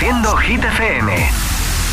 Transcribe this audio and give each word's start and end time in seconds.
Reproduciendo 0.00 0.36
Hit 0.38 0.64
FM. 0.64 1.30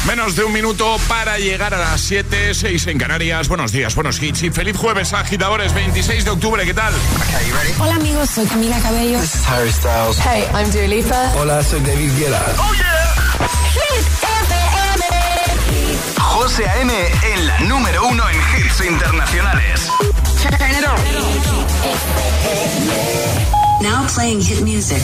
Menos 0.08 0.38
de 0.38 0.46
un 0.46 0.54
minuto 0.54 0.98
para 1.10 1.38
llegar 1.40 1.74
a 1.74 1.78
las 1.78 2.00
7, 2.00 2.54
6 2.54 2.88
en 2.88 2.98
Canarias. 2.98 3.50
Buenos 3.50 3.74
días, 3.74 3.96
buenos 3.96 4.24
hits 4.24 4.44
y 4.44 4.50
feliz 4.50 4.78
jueves, 4.78 5.12
agitadores, 5.12 5.74
26 5.74 6.24
de 6.24 6.32
octubre. 6.32 6.64
¿Qué 6.64 6.74
tal? 6.74 6.94
Hola 7.80 7.96
amigos, 7.96 8.30
soy 8.30 8.46
Camila 8.46 8.80
Cabello. 8.80 9.20
This 9.20 9.36
is 9.36 9.46
Harry 9.50 9.72
Styles. 9.74 10.18
Hey, 10.20 10.46
I'm 10.54 10.72
Dua 10.72 10.88
Lipa. 10.88 11.34
Hola, 11.36 11.62
soy 11.62 11.82
David 11.82 12.12
Guetta. 12.18 12.42
¡Oh, 12.58 12.74
yeah! 12.76 12.88
José 16.18 16.66
A.M. 16.66 16.94
en 17.34 17.48
la 17.48 17.60
número 17.60 18.08
uno 18.08 18.24
en 18.30 18.38
hits 18.38 18.86
internacionales. 18.86 19.92
Now 23.82 24.08
playing 24.08 24.40
hit 24.40 24.62
music. 24.62 25.04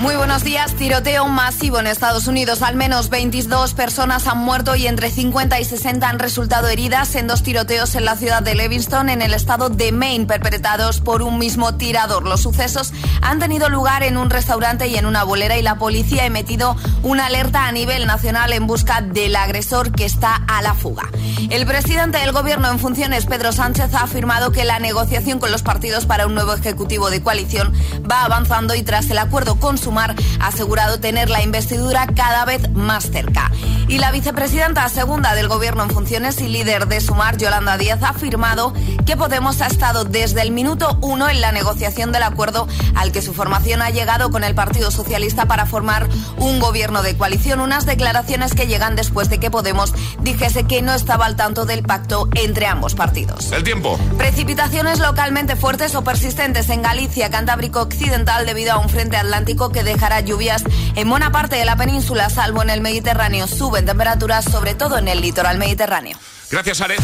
Muy 0.00 0.16
buenos 0.16 0.44
días. 0.44 0.72
Tiroteo 0.76 1.28
masivo 1.28 1.78
en 1.78 1.86
Estados 1.86 2.26
Unidos. 2.26 2.62
Al 2.62 2.74
menos 2.74 3.10
22 3.10 3.74
personas 3.74 4.26
han 4.26 4.38
muerto 4.38 4.74
y 4.74 4.86
entre 4.86 5.10
50 5.10 5.60
y 5.60 5.64
60 5.66 6.08
han 6.08 6.18
resultado 6.18 6.68
heridas 6.68 7.14
en 7.16 7.26
dos 7.26 7.42
tiroteos 7.42 7.94
en 7.94 8.06
la 8.06 8.16
ciudad 8.16 8.42
de 8.42 8.54
Leviston, 8.54 9.10
en 9.10 9.20
el 9.20 9.34
estado 9.34 9.68
de 9.68 9.92
Maine, 9.92 10.24
perpetrados 10.24 11.02
por 11.02 11.20
un 11.20 11.38
mismo 11.38 11.74
tirador. 11.74 12.26
Los 12.26 12.40
sucesos 12.40 12.94
han 13.20 13.40
tenido 13.40 13.68
lugar 13.68 14.02
en 14.02 14.16
un 14.16 14.30
restaurante 14.30 14.88
y 14.88 14.96
en 14.96 15.04
una 15.04 15.22
bolera 15.22 15.58
y 15.58 15.62
la 15.62 15.74
policía 15.74 16.22
ha 16.22 16.26
emitido 16.26 16.76
una 17.02 17.26
alerta 17.26 17.66
a 17.66 17.72
nivel 17.72 18.06
nacional 18.06 18.54
en 18.54 18.66
busca 18.66 19.02
del 19.02 19.36
agresor 19.36 19.92
que 19.92 20.06
está 20.06 20.34
a 20.48 20.62
la 20.62 20.72
fuga. 20.72 21.10
El 21.50 21.66
presidente 21.66 22.18
del 22.18 22.32
gobierno 22.32 22.70
en 22.70 22.78
funciones, 22.78 23.26
Pedro 23.26 23.52
Sánchez, 23.52 23.92
ha 23.92 24.04
afirmado 24.04 24.50
que 24.50 24.64
la 24.64 24.78
negociación 24.78 25.40
con 25.40 25.52
los 25.52 25.62
partidos 25.62 26.06
para 26.06 26.26
un 26.26 26.34
nuevo 26.34 26.54
ejecutivo 26.54 27.10
de 27.10 27.22
coalición 27.22 27.74
va 28.10 28.24
avanzando 28.24 28.74
y 28.74 28.82
tras 28.82 29.10
el 29.10 29.18
acuerdo 29.18 29.56
con 29.56 29.76
su 29.76 29.89
ha 29.98 30.14
asegurado 30.40 31.00
tener 31.00 31.30
la 31.30 31.42
investidura 31.42 32.06
cada 32.14 32.44
vez 32.44 32.70
más 32.70 33.10
cerca. 33.10 33.50
Y 33.88 33.98
la 33.98 34.12
vicepresidenta 34.12 34.88
segunda 34.88 35.34
del 35.34 35.48
Gobierno 35.48 35.82
en 35.82 35.90
funciones 35.90 36.40
y 36.40 36.48
líder 36.48 36.86
de 36.86 37.00
Sumar, 37.00 37.36
Yolanda 37.36 37.76
Díaz, 37.76 38.02
ha 38.02 38.10
afirmado 38.10 38.72
que 39.04 39.16
Podemos 39.16 39.60
ha 39.60 39.66
estado 39.66 40.04
desde 40.04 40.42
el 40.42 40.50
minuto 40.50 40.96
uno 41.02 41.28
en 41.28 41.40
la 41.40 41.52
negociación 41.52 42.12
del 42.12 42.22
acuerdo 42.22 42.68
al 42.94 43.12
que 43.12 43.20
su 43.20 43.34
formación 43.34 43.82
ha 43.82 43.90
llegado 43.90 44.30
con 44.30 44.44
el 44.44 44.54
Partido 44.54 44.90
Socialista 44.90 45.46
para 45.46 45.66
formar 45.66 46.08
un 46.38 46.60
gobierno 46.60 47.02
de 47.02 47.16
coalición. 47.16 47.60
Unas 47.60 47.84
declaraciones 47.84 48.54
que 48.54 48.66
llegan 48.66 48.96
después 48.96 49.28
de 49.28 49.40
que 49.40 49.50
Podemos 49.50 49.92
dijese 50.20 50.64
que 50.64 50.82
no 50.82 50.94
estaba 50.94 51.26
al 51.26 51.36
tanto 51.36 51.64
del 51.64 51.82
pacto 51.82 52.28
entre 52.34 52.66
ambos 52.66 52.94
partidos. 52.94 53.50
El 53.52 53.64
tiempo. 53.64 53.98
Precipitaciones 54.16 55.00
localmente 55.00 55.56
fuertes 55.56 55.94
o 55.94 56.04
persistentes 56.04 56.68
en 56.70 56.82
Galicia, 56.82 57.30
Cantábrico 57.30 57.80
Occidental 57.82 58.46
debido 58.46 58.72
a 58.72 58.78
un 58.78 58.88
frente 58.88 59.16
atlántico 59.16 59.70
que 59.80 59.84
dejará 59.84 60.20
lluvias 60.20 60.62
en 60.94 61.08
buena 61.08 61.32
parte 61.32 61.56
de 61.56 61.64
la 61.64 61.76
península, 61.76 62.28
salvo 62.28 62.62
en 62.62 62.70
el 62.70 62.80
Mediterráneo. 62.80 63.46
Suben 63.46 63.86
temperaturas, 63.86 64.44
sobre 64.44 64.74
todo 64.74 64.98
en 64.98 65.08
el 65.08 65.20
litoral 65.20 65.58
mediterráneo. 65.58 66.18
Gracias, 66.50 66.80
Are. 66.82 66.96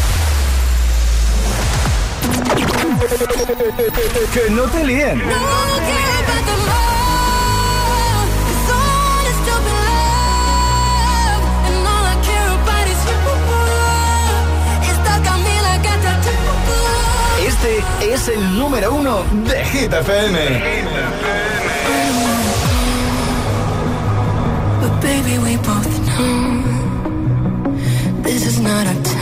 que 4.33 4.51
no 4.51 4.63
te 4.63 4.83
líen. 4.83 5.23
Este 17.47 18.13
es 18.13 18.27
el 18.27 18.57
número 18.57 18.93
uno 18.93 19.23
de 19.47 19.65
Hit 19.65 19.93
FM. 19.93 21.76
Baby, 25.01 25.37
we 25.37 25.55
both 25.57 26.07
know 26.07 26.63
this 28.23 28.45
is 28.45 28.59
not 28.59 28.85
time. 29.05 29.16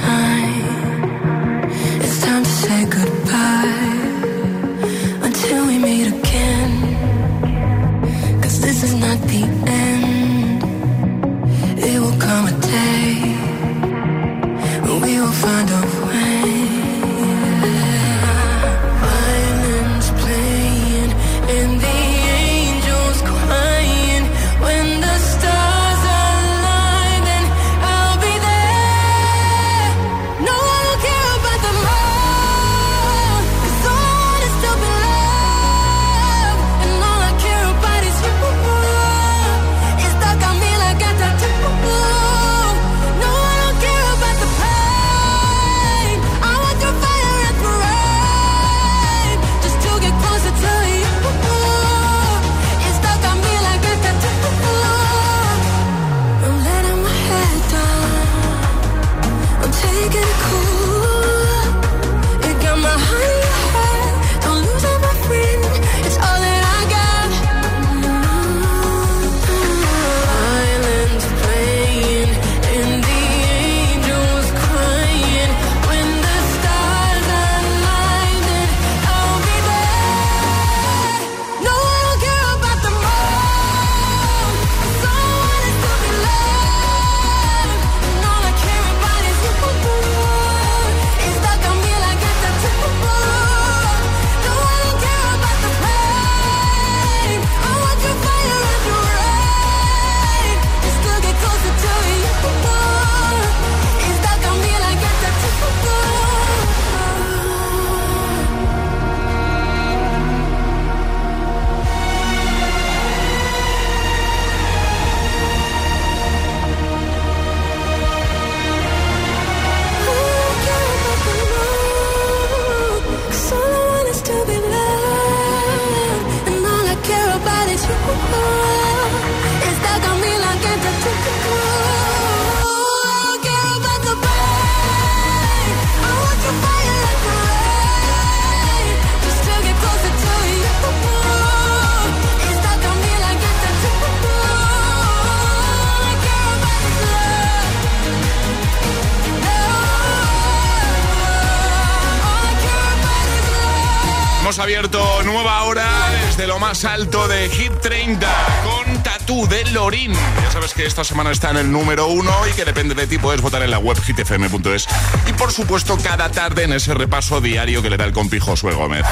Más 156.76 156.86
alto 156.86 157.26
de 157.30 157.48
Hit 157.50 157.72
30 157.82 158.28
con 158.64 159.02
Tatú 159.02 159.48
de 159.48 159.64
Lorin. 159.72 160.12
Ya 160.12 160.52
sabes 160.52 160.74
que 160.74 160.86
esta 160.86 161.06
semana 161.06 161.32
está 161.32 161.52
en 161.52 161.58
el 161.58 161.72
número 161.72 162.08
uno 162.08 162.34
y 162.50 162.54
que 162.54 162.66
depende 162.66 162.94
de 162.94 163.08
ti 163.08 163.18
puedes 163.18 163.40
votar 163.40 163.62
en 163.62 163.72
la 163.72 163.80
web 163.80 163.98
hitfm.es. 163.98 164.88
Y 165.26 165.34
por 165.34 165.54
supuesto, 165.54 165.98
cada 166.04 166.30
tarde 166.32 166.64
en 166.64 166.74
ese 166.74 166.94
repaso 166.94 167.40
diario 167.40 167.82
que 167.82 167.90
le 167.90 167.96
da 167.96 168.04
el 168.04 168.12
compi 168.12 168.40
Josué 168.40 168.74
Gómez. 168.74 169.06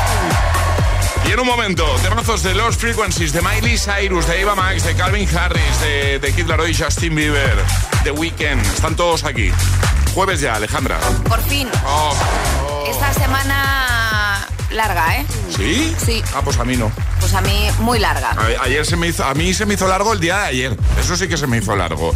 Y 1.26 1.32
en 1.32 1.40
un 1.40 1.48
momento, 1.48 1.86
temazos 2.02 2.44
de 2.44 2.54
Lost 2.54 2.82
Frequencies, 2.82 3.32
de 3.32 3.42
Miley 3.42 3.78
Cyrus, 3.78 4.28
de 4.28 4.42
Eva 4.42 4.56
Max, 4.56 4.84
de 4.84 4.96
Calvin 4.96 5.30
Harris, 5.34 5.80
de, 5.80 6.20
de 6.20 6.34
Kid 6.34 6.48
Laroi, 6.48 6.76
Justin 6.76 7.16
Bieber, 7.16 7.64
The 8.04 8.12
Weeknd. 8.12 8.66
Están 8.74 8.98
todos 8.98 9.24
aquí. 9.24 9.52
Jueves 10.14 10.42
ya, 10.42 10.56
Alejandra. 10.56 11.00
Por 11.30 11.42
fin. 11.44 11.70
Oh. 11.86 12.14
Esta 12.90 13.14
semana 13.14 14.13
larga, 14.74 15.18
¿eh? 15.18 15.26
¿Sí? 15.56 15.96
Sí. 16.04 16.24
Ah, 16.36 16.42
pues 16.44 16.58
a 16.58 16.66
mí 16.66 16.76
no. 16.76 16.92
Pues 17.20 17.34
a 17.34 17.42
mí 17.42 17.68
muy 17.80 18.00
larga. 18.00 18.32
A, 18.32 18.64
ayer 18.64 18.86
se 18.86 18.96
me 18.96 19.08
hizo, 19.08 19.24
a 19.24 19.34
mí 19.34 19.54
se 19.54 19.66
me 19.66 19.76
hizo 19.76 19.88
largo 19.88 20.14
el 20.14 20.20
día 20.20 20.40
de 20.40 20.48
ayer. 20.48 20.78
Eso 21.00 21.16
sí 21.16 21.28
que 21.28 21.38
se 21.38 21.48
me 21.48 21.58
hizo 21.58 21.76
largo. 21.76 22.14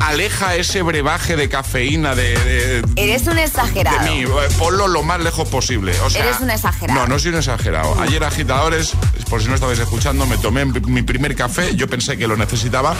Aleja 0.00 0.56
ese 0.56 0.82
brebaje 0.82 1.36
de 1.36 1.48
cafeína 1.48 2.14
de. 2.14 2.82
Eres 2.96 3.26
un 3.26 3.38
exagerado. 3.38 4.02
De 4.02 4.10
mí, 4.10 4.22
eh, 4.22 4.48
ponlo 4.58 4.88
lo 4.88 5.02
más 5.04 5.20
lejos 5.20 5.48
posible. 5.48 5.92
O 6.04 6.10
sea, 6.10 6.24
Eres 6.24 6.40
un 6.40 6.50
exagerado. 6.50 7.00
No, 7.00 7.06
no 7.06 7.18
soy 7.18 7.30
un 7.30 7.38
exagerado. 7.38 8.00
Ayer, 8.00 8.24
agitadores, 8.24 8.92
por 9.30 9.40
si 9.40 9.48
no 9.48 9.54
estabais 9.54 9.78
escuchando, 9.78 10.26
me 10.26 10.38
tomé 10.38 10.64
mi 10.64 11.02
primer 11.02 11.36
café. 11.36 11.76
Yo 11.76 11.88
pensé 11.88 12.16
que 12.16 12.26
lo 12.26 12.36
necesitaba. 12.36 12.96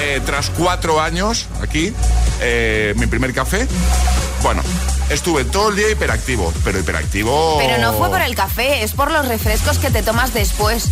Eh, 0.00 0.20
tras 0.26 0.50
cuatro 0.50 1.00
años 1.00 1.46
aquí, 1.62 1.92
eh, 2.40 2.92
mi 2.96 3.06
primer 3.06 3.32
café. 3.32 3.66
Bueno, 4.42 4.62
estuve 5.08 5.44
todo 5.44 5.68
el 5.68 5.76
día 5.76 5.90
hiperactivo, 5.90 6.52
pero 6.64 6.80
hiperactivo. 6.80 7.58
Pero 7.58 7.78
no 7.78 7.92
fue 7.92 8.10
por 8.10 8.20
el 8.20 8.34
café, 8.34 8.82
es 8.82 8.92
por 8.92 9.10
los 9.12 9.28
refrescos 9.28 9.78
que 9.78 9.90
te 9.90 10.02
tomas 10.02 10.34
después. 10.34 10.88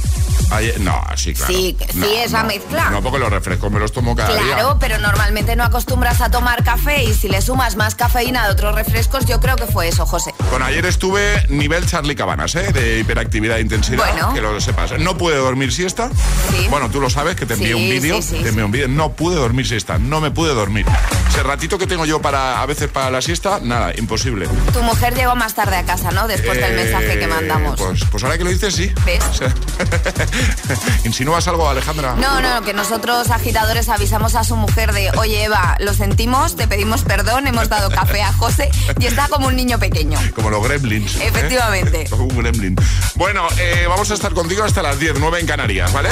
No, 0.81 1.03
sí, 1.17 1.35
claro. 1.35 1.53
Sí, 1.53 1.77
sí, 1.93 2.07
esa 2.25 2.43
mezcla. 2.45 2.91
No, 2.91 3.03
porque 3.03 3.19
los 3.19 3.31
refrescos 3.31 3.71
me 3.71 3.79
los 3.79 3.93
tomo 3.93 4.15
cada 4.17 4.33
día. 4.35 4.55
Claro, 4.55 4.77
pero 4.81 4.99
normalmente 4.99 5.57
no 5.57 5.65
acostumbras 5.65 6.21
a 6.21 6.31
tomar 6.31 6.65
café 6.65 7.05
y 7.05 7.15
si 7.15 7.29
le 7.29 7.41
sumas 7.43 7.77
más 7.77 7.95
cafeína 7.95 8.47
de 8.47 8.53
otros 8.53 8.75
refrescos, 8.75 9.25
yo 9.27 9.41
creo 9.41 9.57
que 9.57 9.67
fue 9.67 9.89
eso, 9.89 10.07
José. 10.07 10.35
Bueno, 10.51 10.65
ayer 10.65 10.85
estuve 10.87 11.47
nivel 11.49 11.87
Charlie 11.87 12.15
Cabanas, 12.17 12.55
¿eh? 12.55 12.73
De 12.73 12.99
hiperactividad 13.01 13.59
e 13.59 13.61
intensidad. 13.63 13.99
Bueno. 13.99 14.35
Que 14.35 14.41
lo 14.41 14.61
sepas. 14.61 14.99
No 14.99 15.17
pude 15.17 15.37
dormir 15.37 15.73
siesta. 15.73 16.11
Sí. 16.51 16.67
Bueno, 16.71 16.91
tú 16.91 17.01
lo 17.01 17.11
sabes, 17.11 17.37
que 17.37 17.47
te 17.47 17.55
envié 17.55 17.69
Sí, 17.69 17.75
un 17.75 17.81
vídeo. 17.91 18.17
sí, 18.23 18.37
sí, 18.37 18.43
te 18.43 18.49
envié 18.51 18.65
un 18.65 18.73
vídeo. 18.73 18.89
No 18.89 19.13
pude 19.13 19.37
dormir 19.37 19.67
siesta. 19.67 19.99
No 19.99 20.21
me 20.21 20.31
pude 20.31 20.55
dormir. 20.55 20.87
Ese 21.29 21.43
ratito 21.43 21.79
que 21.79 21.87
tengo 21.87 22.05
yo 22.07 22.21
para, 22.21 22.61
a 22.61 22.67
veces 22.67 22.89
para 22.91 23.11
la 23.11 23.23
siesta, 23.23 23.61
nada, 23.63 23.93
imposible. 23.97 24.49
Tu 24.73 24.83
mujer 24.83 25.15
llegó 25.15 25.37
más 25.37 25.55
tarde 25.55 25.77
a 25.77 25.85
casa, 25.85 26.11
¿no? 26.11 26.27
Después 26.29 26.59
del 26.61 26.73
Eh, 26.73 26.77
mensaje 26.85 27.19
que 27.19 27.27
mandamos. 27.27 27.81
Pues, 27.81 28.05
pues 28.11 28.25
ahora 28.25 28.37
que 28.39 28.45
lo 28.45 28.51
dices, 28.51 28.75
sí. 28.75 28.93
¿Ves? 29.07 29.23
O 29.31 29.35
sea, 29.35 29.55
¿Insinúas 31.05 31.47
algo, 31.49 31.69
Alejandra? 31.69 32.15
No, 32.17 32.41
no, 32.41 32.63
que 32.63 32.73
nosotros 32.73 33.31
agitadores 33.31 33.89
avisamos 33.89 34.35
a 34.35 34.45
su 34.45 34.57
mujer 34.57 34.93
de, 34.93 35.11
oye 35.19 35.45
Eva, 35.45 35.77
lo 35.81 35.95
sentimos, 35.95 36.57
te 36.57 36.67
pedimos 36.69 37.03
perdón, 37.03 37.47
hemos 37.47 37.69
dado 37.69 37.91
café 37.91 38.23
a 38.23 38.33
José 38.33 38.71
y 38.99 39.07
está 39.07 39.29
como 39.29 39.47
un 39.49 39.57
niño 39.57 39.79
pequeño. 39.79 40.19
Como 40.35 40.51
los 40.51 40.63
gremlins. 40.67 41.17
¿eh? 41.17 41.27
Efectivamente. 41.27 42.07
Como 42.11 42.25
un 42.25 42.37
gremlin. 42.39 42.77
Bueno, 43.17 43.47
eh, 43.59 43.85
vamos 43.89 44.11
a 44.11 44.15
estar 44.15 44.33
contigo 44.33 44.65
hasta 44.65 44.83
las 44.83 44.99
10, 44.99 45.15
9 45.19 45.41
en 45.41 45.47
Canarias, 45.47 45.93
¿vale? 45.93 46.09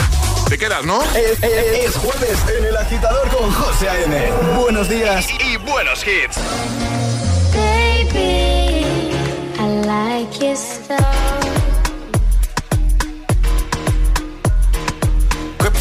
Te 0.48 0.58
quedas, 0.58 0.84
¿no? 0.84 1.02
Es, 1.14 1.42
es- 1.42 1.86
es 1.86 1.96
jueves 1.96 2.38
en 2.58 2.64
el 2.66 2.76
agitador 2.76 3.28
con 3.28 3.50
José 3.52 3.88
A.M. 3.88 4.32
Buenos 4.60 4.88
días. 4.88 5.26
Y 5.30 5.56
buenos 5.58 6.00
hits. 6.06 6.36
Baby, 7.54 9.10
I 9.58 9.86
like 9.86 10.38
your 10.44 10.56
stuff. 10.56 11.47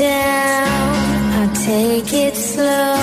Down, 0.00 1.32
I'll 1.38 1.54
take 1.54 2.12
it 2.14 2.34
slow, 2.34 2.99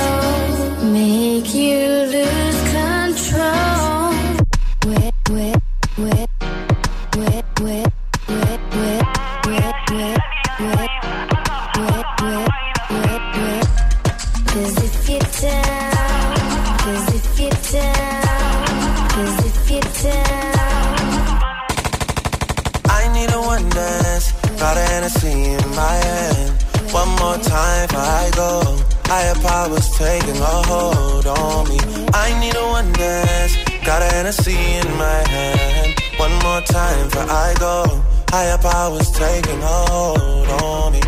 more 27.37 27.49
time 27.49 27.87
before 27.87 28.01
I 28.01 28.31
go. 28.35 28.61
Higher 29.05 29.35
powers 29.35 29.89
taking 29.97 30.37
a 30.37 30.55
hold 30.67 31.27
on 31.27 31.69
me. 31.69 31.77
I 32.13 32.39
need 32.39 32.55
a 32.55 32.65
one 32.67 32.91
dance. 32.93 33.55
Got 33.85 34.01
a 34.01 34.05
Hennessy 34.05 34.55
in 34.55 34.87
my 34.97 35.21
hand. 35.29 35.95
One 36.17 36.33
more 36.43 36.61
time 36.61 37.05
before 37.09 37.29
I 37.29 37.53
go. 37.59 38.03
Higher 38.29 38.57
powers 38.57 39.11
taking 39.11 39.61
a 39.61 39.77
hold 39.91 40.49
on 40.61 40.93
me. 40.93 41.01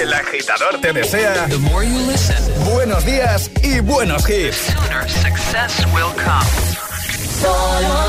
El 0.00 0.12
agitador 0.12 0.80
Te 0.80 0.92
desea 0.92 1.48
The 1.48 1.58
more 1.58 1.82
you 1.82 1.98
listen, 2.06 2.36
buenos 2.72 3.04
días 3.04 3.50
y 3.62 3.80
buenos 3.80 4.28
hits. 4.28 4.56
sooner 4.56 5.08
success 5.08 5.84
will 5.92 6.12
come. 6.14 6.46
Solo 7.40 8.08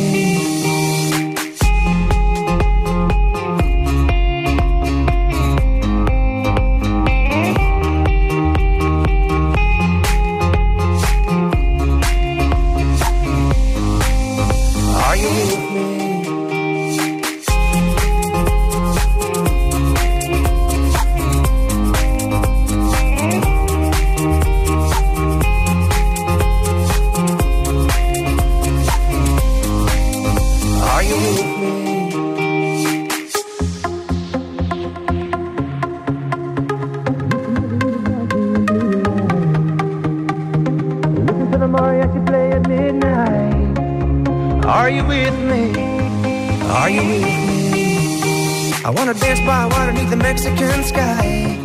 Mexican 50.31 50.81
sky. 50.85 51.57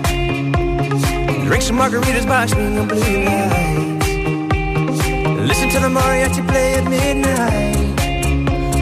Drink 1.47 1.63
some 1.63 1.79
margaritas 1.79 2.27
by 2.27 2.47
the 2.47 2.85
blue 2.91 3.25
lights. 3.29 4.09
Listen 5.51 5.69
to 5.69 5.79
the 5.79 5.89
mariachi 5.89 6.43
play 6.49 6.75
at 6.75 6.85
midnight. 6.91 7.77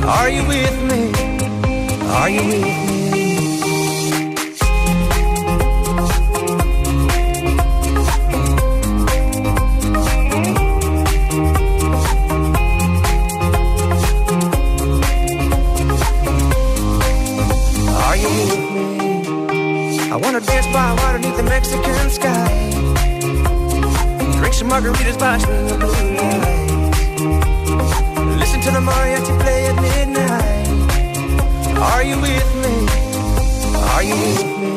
Are 0.05 0.31
you 0.31 0.43
with 0.49 0.77
me? 0.91 1.13
Are 2.13 2.31
you 2.31 2.43
with 2.47 2.63
me? 2.63 2.84
margaritas 24.75 25.17
by 25.17 25.39
moonlight. 25.47 26.71
Listen 28.41 28.61
to 28.67 28.71
the 28.77 28.83
mariachi 28.89 29.35
play 29.43 29.61
at 29.71 29.77
midnight. 29.87 30.69
Are 31.91 32.03
you 32.03 32.17
with 32.21 32.51
me? 32.63 32.75
Are 33.95 34.03
you 34.09 34.17
with 34.25 34.43
me? 34.61 34.73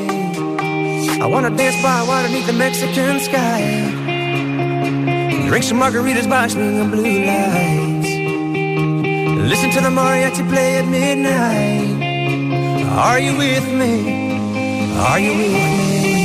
I 1.24 1.26
wanna 1.26 1.50
dance 1.50 1.82
by 1.82 2.04
water 2.10 2.28
beneath 2.28 2.46
the 2.46 2.58
Mexican 2.66 3.20
sky. 3.28 3.60
Drink 5.48 5.64
some 5.64 5.80
margaritas 5.80 6.28
by 6.30 6.46
swinging 6.48 6.90
blue 6.92 7.18
lights. 7.30 8.10
Listen 9.52 9.70
to 9.76 9.80
the 9.82 9.92
mariachi 10.00 10.44
play 10.52 10.78
at 10.78 10.88
midnight. 10.98 11.90
Are 13.08 13.20
you 13.20 13.34
with 13.36 13.68
me? 13.82 13.94
Are 15.10 15.20
you 15.20 15.34
with 15.40 15.54
me? 15.54 16.17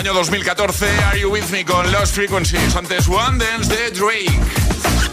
Año 0.00 0.14
2014, 0.14 0.86
Are 1.04 1.20
You 1.20 1.28
With 1.30 1.50
Me 1.50 1.62
con 1.62 1.92
Lost 1.92 2.14
Frequencies, 2.14 2.74
antes 2.74 3.06
One 3.06 3.36
Dance 3.36 3.68
de 3.68 3.90
Drake. 3.90 4.40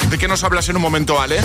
¿De 0.10 0.18
qué 0.18 0.30
nos 0.30 0.46
hablas 0.46 0.70
en 0.70 0.78
un 0.78 0.82
momento, 0.82 1.20
Ale? 1.20 1.42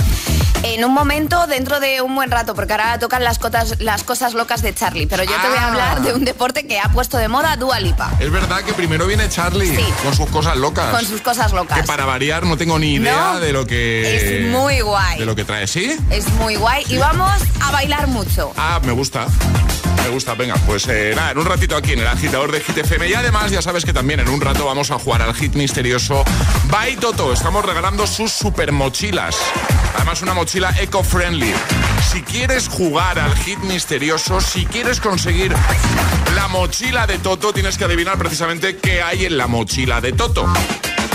En 0.63 0.85
un 0.85 0.95
momento, 0.95 1.49
dentro 1.49 1.81
de 1.81 2.03
un 2.03 2.15
buen 2.15 2.31
rato, 2.31 2.55
porque 2.55 2.75
ahora 2.75 3.01
tocan 3.01 3.25
las, 3.25 3.41
cotas, 3.41 3.81
las 3.81 4.05
cosas 4.05 4.35
locas 4.35 4.63
de 4.63 4.73
Charlie, 4.73 5.09
pero 5.09 5.25
yo 5.25 5.33
te 5.43 5.49
voy 5.49 5.59
a 5.59 5.63
ah. 5.63 5.69
hablar 5.71 6.03
de 6.03 6.15
un 6.15 6.25
deporte 6.25 6.69
que 6.69 6.79
ha 6.79 6.89
puesto 6.93 7.19
de 7.19 7.27
moda 7.27 7.57
Dua 7.57 7.81
Lipa. 7.81 8.13
Es 8.21 8.31
verdad 8.31 8.63
que 8.63 8.75
primero 8.75 9.09
viene 9.09 9.29
Charlie 9.29 9.77
con 10.05 10.15
sus 10.15 10.31
cosas 10.31 10.57
locas. 10.57 10.91
Con 10.93 11.05
sus 11.05 11.21
cosas 11.21 11.53
locas. 11.53 11.81
Que 11.81 11.85
para 11.85 12.05
variar 12.05 12.47
no 12.47 12.57
tengo 12.57 12.79
ni 12.79 12.95
idea 12.95 13.41
de 13.41 13.53
lo 13.53 13.67
que... 13.67 14.43
Es 14.43 14.53
muy 14.53 14.83
guay. 14.83 15.19
De 15.19 15.27
lo 15.27 15.35
que 15.35 15.45
trae, 15.45 15.67
¿sí? 15.67 15.97
Es 16.11 16.29
muy 16.35 16.55
guay 16.55 16.85
y 16.89 16.97
vamos 16.99 17.43
a 17.61 17.73
bailar 17.73 18.07
mucho. 18.07 18.53
Ah, 18.57 18.81
me 18.85 18.93
gusta. 18.93 19.27
Me 20.03 20.09
gusta, 20.09 20.35
venga, 20.35 20.55
pues 20.67 20.89
eh, 20.89 21.13
nada, 21.15 21.31
en 21.31 21.39
un 21.39 21.47
ratito 21.47 21.77
aquí 21.77 21.93
en 21.93 22.01
el 22.01 22.07
agitador 22.07 22.51
de 22.51 22.61
Hit 22.61 22.77
y 23.09 23.15
además 23.15 23.51
ya 23.51 23.63
sabes 23.63 23.85
que 23.85 23.93
también 23.93 24.21
en 24.21 24.29
un 24.29 24.41
rato 24.41 24.67
vamos 24.67 24.91
a 24.91 24.99
jugar 24.99 25.23
al 25.23 25.35
hit 25.35 25.55
misterioso 25.55 26.25
By 26.65 26.97
Toto. 26.97 27.33
Estamos 27.33 27.65
regalando 27.65 28.07
sus 28.07 28.33
super 28.33 28.73
mochilas. 28.73 29.37
Además 29.97 30.21
una 30.23 30.35
mochila 30.35 30.75
eco-friendly. 30.81 31.53
Si 32.11 32.23
quieres 32.23 32.69
jugar 32.69 33.19
al 33.19 33.37
hit 33.37 33.59
misterioso, 33.61 34.41
si 34.41 34.67
quieres 34.67 35.01
conseguir 35.01 35.55
la 36.35 36.49
mochila 36.49 37.07
de 37.07 37.19
Toto, 37.19 37.53
tienes 37.53 37.79
que 37.79 37.85
adivinar 37.85 38.19
precisamente 38.19 38.77
qué 38.77 39.03
hay 39.03 39.27
en 39.27 39.39
la 39.39 39.47
mochila 39.47 40.01
de 40.01 40.13
Toto. 40.13 40.47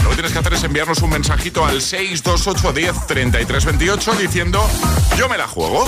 Lo 0.03 0.09
que 0.09 0.15
tienes 0.15 0.31
que 0.31 0.39
hacer 0.39 0.53
es 0.53 0.63
enviarnos 0.63 1.01
un 1.01 1.09
mensajito 1.09 1.65
al 1.65 1.81
628 1.81 2.71
10 2.71 3.07
33 3.07 3.65
28 3.65 4.11
diciendo 4.13 4.69
yo 5.17 5.27
me 5.27 5.37
la 5.37 5.47
juego. 5.47 5.85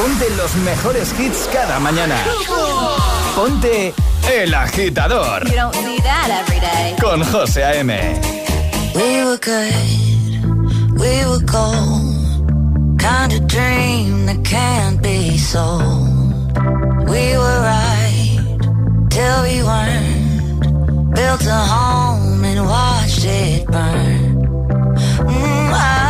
Ponte 0.00 0.30
los 0.30 0.54
mejores 0.56 1.12
hits 1.18 1.46
cada 1.52 1.78
mañana. 1.78 2.16
Ponte 3.36 3.92
El 4.32 4.54
Agitador. 4.54 5.44
Con 6.98 7.22
José 7.22 7.64
A.M. 7.64 8.18
We 8.94 9.24
were 9.24 9.36
good, 9.36 10.98
we 10.98 11.26
were 11.26 11.44
gold. 11.44 12.98
Kind 12.98 13.34
of 13.34 13.46
dream 13.46 14.24
that 14.24 14.42
can't 14.42 15.02
be 15.02 15.36
sold. 15.36 16.48
We 17.06 17.36
were 17.36 17.60
right 17.60 18.40
till 19.10 19.42
we 19.42 19.62
weren't. 19.62 21.14
Built 21.14 21.44
a 21.44 21.62
home 21.74 22.42
and 22.42 22.66
watched 22.66 23.26
it 23.26 23.66
burn. 23.66 24.46
Mm, 25.26 25.72
I 25.74 26.09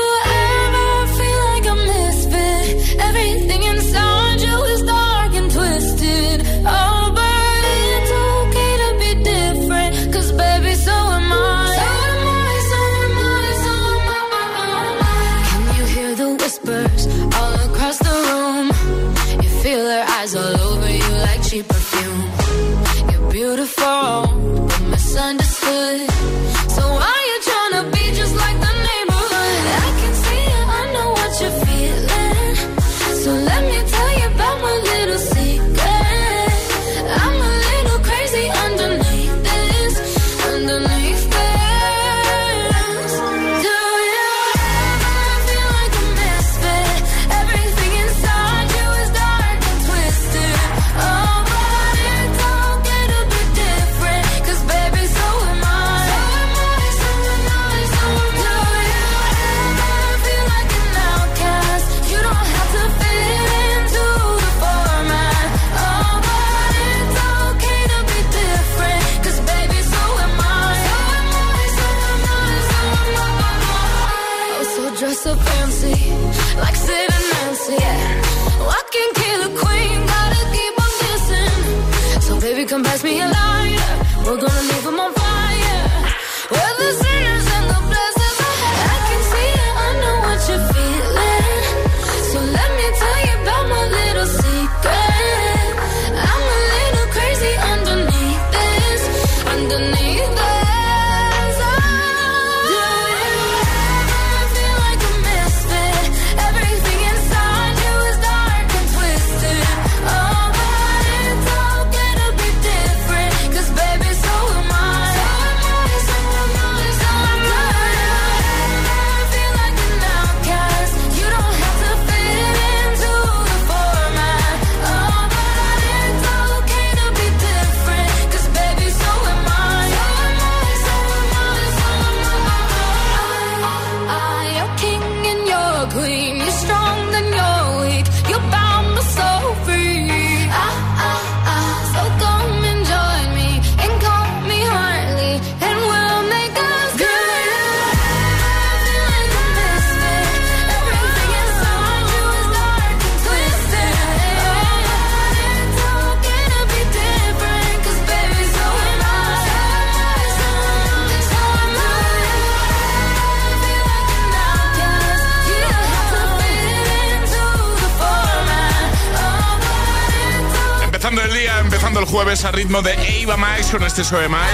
jueves 172.31 172.51
ritmo 172.53 172.81
de 172.81 172.93
Eva 173.21 173.35
Max 173.35 173.71
con 173.71 173.83
este 173.83 174.05
Soe 174.05 174.29
Mai. 174.29 174.47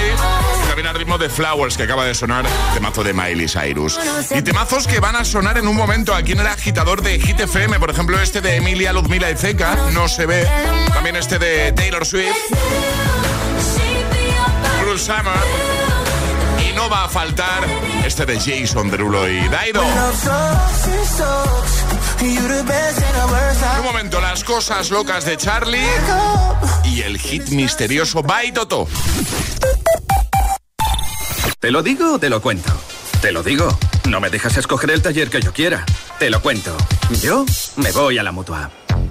También 0.66 0.88
a 0.88 0.92
ritmo 0.92 1.16
de 1.16 1.28
Flowers 1.28 1.76
que 1.76 1.84
acaba 1.84 2.04
de 2.04 2.14
sonar, 2.14 2.44
temazo 2.74 3.04
de 3.04 3.12
Miley 3.12 3.46
Cyrus. 3.46 4.00
Y 4.34 4.42
temazos 4.42 4.88
que 4.88 4.98
van 4.98 5.14
a 5.14 5.24
sonar 5.24 5.58
en 5.58 5.68
un 5.68 5.76
momento 5.76 6.12
aquí 6.12 6.32
en 6.32 6.40
el 6.40 6.46
agitador 6.48 7.02
de 7.02 7.20
Hit 7.20 7.38
FM. 7.38 7.78
Por 7.78 7.90
ejemplo, 7.90 8.20
este 8.20 8.40
de 8.40 8.56
Emilia 8.56 8.92
Luzmila 8.92 9.30
y 9.30 9.36
Zeca, 9.36 9.76
no 9.92 10.08
se 10.08 10.26
ve. 10.26 10.48
También 10.92 11.14
este 11.14 11.38
de 11.38 11.70
Taylor 11.72 12.04
Swift. 12.04 12.34
Bruce 14.82 15.04
Summer. 15.04 15.38
Y 16.68 16.72
no 16.74 16.90
va 16.90 17.04
a 17.04 17.08
faltar 17.08 17.64
este 18.08 18.24
de 18.24 18.40
Jason 18.40 18.90
Derulo 18.90 19.28
y 19.28 19.46
Daido. 19.50 19.82
Un 23.76 23.84
momento, 23.84 24.18
las 24.22 24.42
cosas 24.44 24.90
locas 24.90 25.26
de 25.26 25.36
Charlie 25.36 25.86
y 26.84 27.02
el 27.02 27.18
hit 27.18 27.50
misterioso 27.50 28.22
Bye 28.22 28.52
Toto. 28.52 28.88
¿Te 31.60 31.70
lo 31.70 31.82
digo 31.82 32.14
o 32.14 32.18
te 32.18 32.30
lo 32.30 32.40
cuento? 32.40 32.72
Te 33.20 33.30
lo 33.30 33.42
digo. 33.42 33.68
No 34.08 34.20
me 34.20 34.30
dejas 34.30 34.56
escoger 34.56 34.90
el 34.90 35.02
taller 35.02 35.28
que 35.28 35.42
yo 35.42 35.52
quiera. 35.52 35.84
Te 36.18 36.30
lo 36.30 36.40
cuento. 36.40 36.74
Yo 37.20 37.44
me 37.76 37.92
voy 37.92 38.16
a 38.16 38.22
la 38.22 38.32
mutua. 38.32 38.70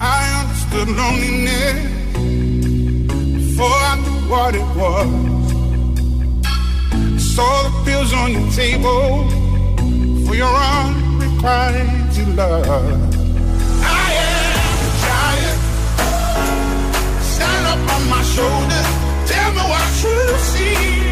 I 0.00 0.22
understood 0.40 0.88
loneliness 0.96 1.78
before 3.36 3.66
I 3.66 3.94
knew 4.00 4.20
what 4.30 4.54
it 4.54 4.68
was. 4.76 5.08
Saw 7.34 7.54
the 7.64 7.72
pills 7.84 8.12
on 8.14 8.32
your 8.32 8.50
table 8.52 9.28
for 10.26 10.34
your 10.34 10.54
unrequited 10.54 12.28
love. 12.36 12.66
I 13.84 14.12
am. 14.14 14.42
Stand 17.22 17.66
up 17.66 17.80
on 17.94 18.02
my 18.08 18.22
shoulders. 18.22 18.88
Tell 19.30 19.50
me 19.52 19.62
what 19.72 19.88
you 20.02 20.18
see. 20.38 21.11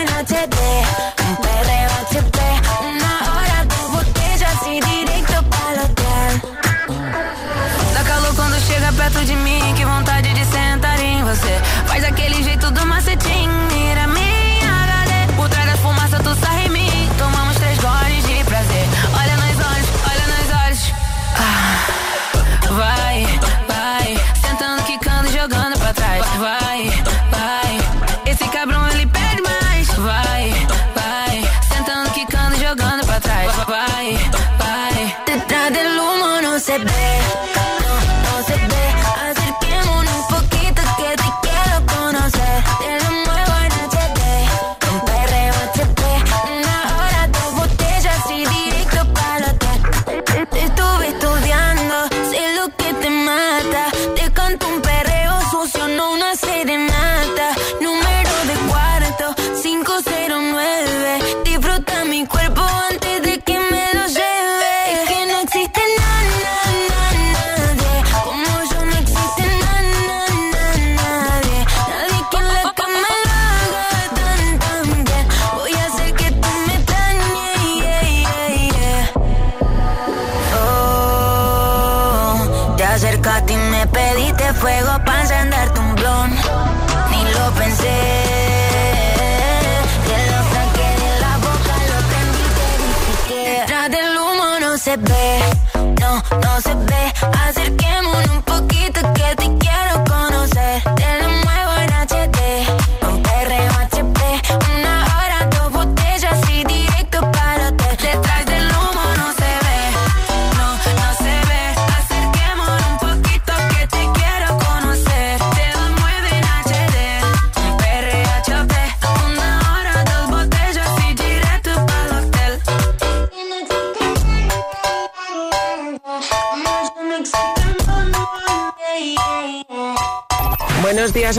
fuego 84.61 85.03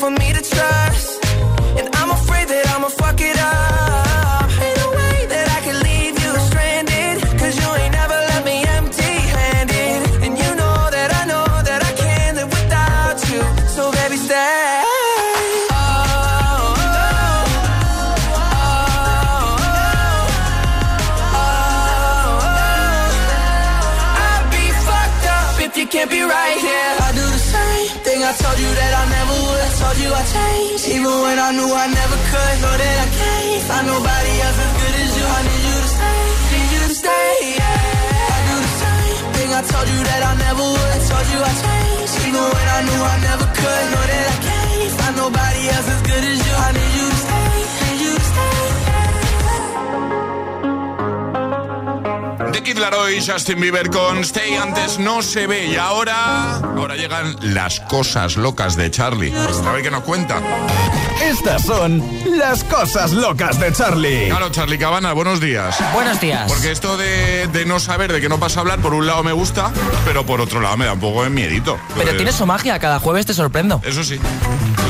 For 0.00 0.10
me 0.10 0.32
to 0.32 0.40
trust. 0.40 1.22
And 1.76 1.94
I'm 1.96 2.10
afraid 2.10 2.48
that 2.48 2.66
I'ma 2.74 2.88
fuck 2.88 3.20
it 3.20 3.38
up. 3.38 4.09
I 31.50 31.52
knew 31.52 31.66
I 31.66 31.86
never 31.90 32.18
could. 32.30 32.56
Know 32.62 32.74
that 32.78 32.96
I 33.02 33.08
can't 33.10 33.62
find 33.66 33.86
nobody 33.90 34.34
else 34.38 34.58
as 34.62 34.72
good 34.78 34.94
as 35.02 35.10
you. 35.18 35.26
I 35.26 35.40
need 35.50 35.62
you 35.66 35.76
to 35.82 35.90
stay, 35.90 36.22
need 36.54 36.70
you 36.70 36.82
to 36.86 36.94
stay. 37.02 37.34
I 37.58 38.38
do 38.46 38.54
the 38.54 38.72
same 38.78 39.26
thing 39.34 39.50
I 39.58 39.62
told 39.66 39.88
you 39.90 39.98
that 39.98 40.22
I 40.30 40.32
never 40.46 40.62
would. 40.62 40.90
I 40.94 41.00
told 41.10 41.26
you 41.26 41.40
I 41.42 41.52
changed, 41.58 42.14
even 42.22 42.44
when 42.54 42.66
I 42.70 42.80
knew 42.86 43.02
I 43.02 43.16
never 43.26 43.46
could. 43.50 43.84
Know 43.90 44.04
that 44.14 44.26
I 44.30 44.36
can't 44.46 44.92
find 44.94 45.16
nobody 45.18 45.62
else 45.74 45.88
as 45.90 46.00
good 46.06 46.22
as 46.22 46.38
you. 46.38 46.54
I 46.54 46.70
Laroi 52.80 53.18
y 53.18 53.26
Justin 53.26 53.60
Bieber 53.60 53.90
con 53.90 54.18
Stay 54.18 54.54
antes 54.56 54.98
no 54.98 55.22
se 55.22 55.46
ve 55.46 55.66
y 55.66 55.76
ahora 55.76 56.56
ahora 56.56 56.96
llegan 56.96 57.36
las 57.42 57.80
cosas 57.80 58.36
locas 58.36 58.76
de 58.76 58.90
Charlie. 58.90 59.32
A 59.34 59.72
ver 59.72 59.82
qué 59.82 59.90
nos 59.90 60.02
cuenta. 60.02 60.40
Estas 61.22 61.62
son 61.62 62.02
las 62.38 62.64
cosas 62.64 63.12
locas 63.12 63.60
de 63.60 63.72
Charlie. 63.72 64.28
Claro, 64.28 64.50
Charlie 64.50 64.78
Cabana, 64.78 65.12
buenos 65.12 65.40
días. 65.40 65.76
Buenos 65.92 66.20
días. 66.20 66.50
Porque 66.50 66.70
esto 66.72 66.96
de, 66.96 67.46
de 67.48 67.66
no 67.66 67.78
saber 67.80 68.12
de 68.12 68.20
qué 68.20 68.28
no 68.28 68.38
vas 68.38 68.56
a 68.56 68.60
hablar, 68.60 68.78
por 68.80 68.94
un 68.94 69.06
lado 69.06 69.22
me 69.22 69.32
gusta, 69.32 69.70
pero 70.04 70.24
por 70.24 70.40
otro 70.40 70.60
lado 70.60 70.76
me 70.78 70.86
da 70.86 70.94
un 70.94 71.00
poco 71.00 71.22
de 71.22 71.30
miedito. 71.30 71.78
Pero 71.96 72.10
Eh, 72.12 72.14
tiene 72.14 72.32
su 72.32 72.46
magia, 72.46 72.78
cada 72.78 72.98
jueves 72.98 73.26
te 73.26 73.34
sorprendo. 73.34 73.80
Eso 73.84 74.02
sí, 74.02 74.18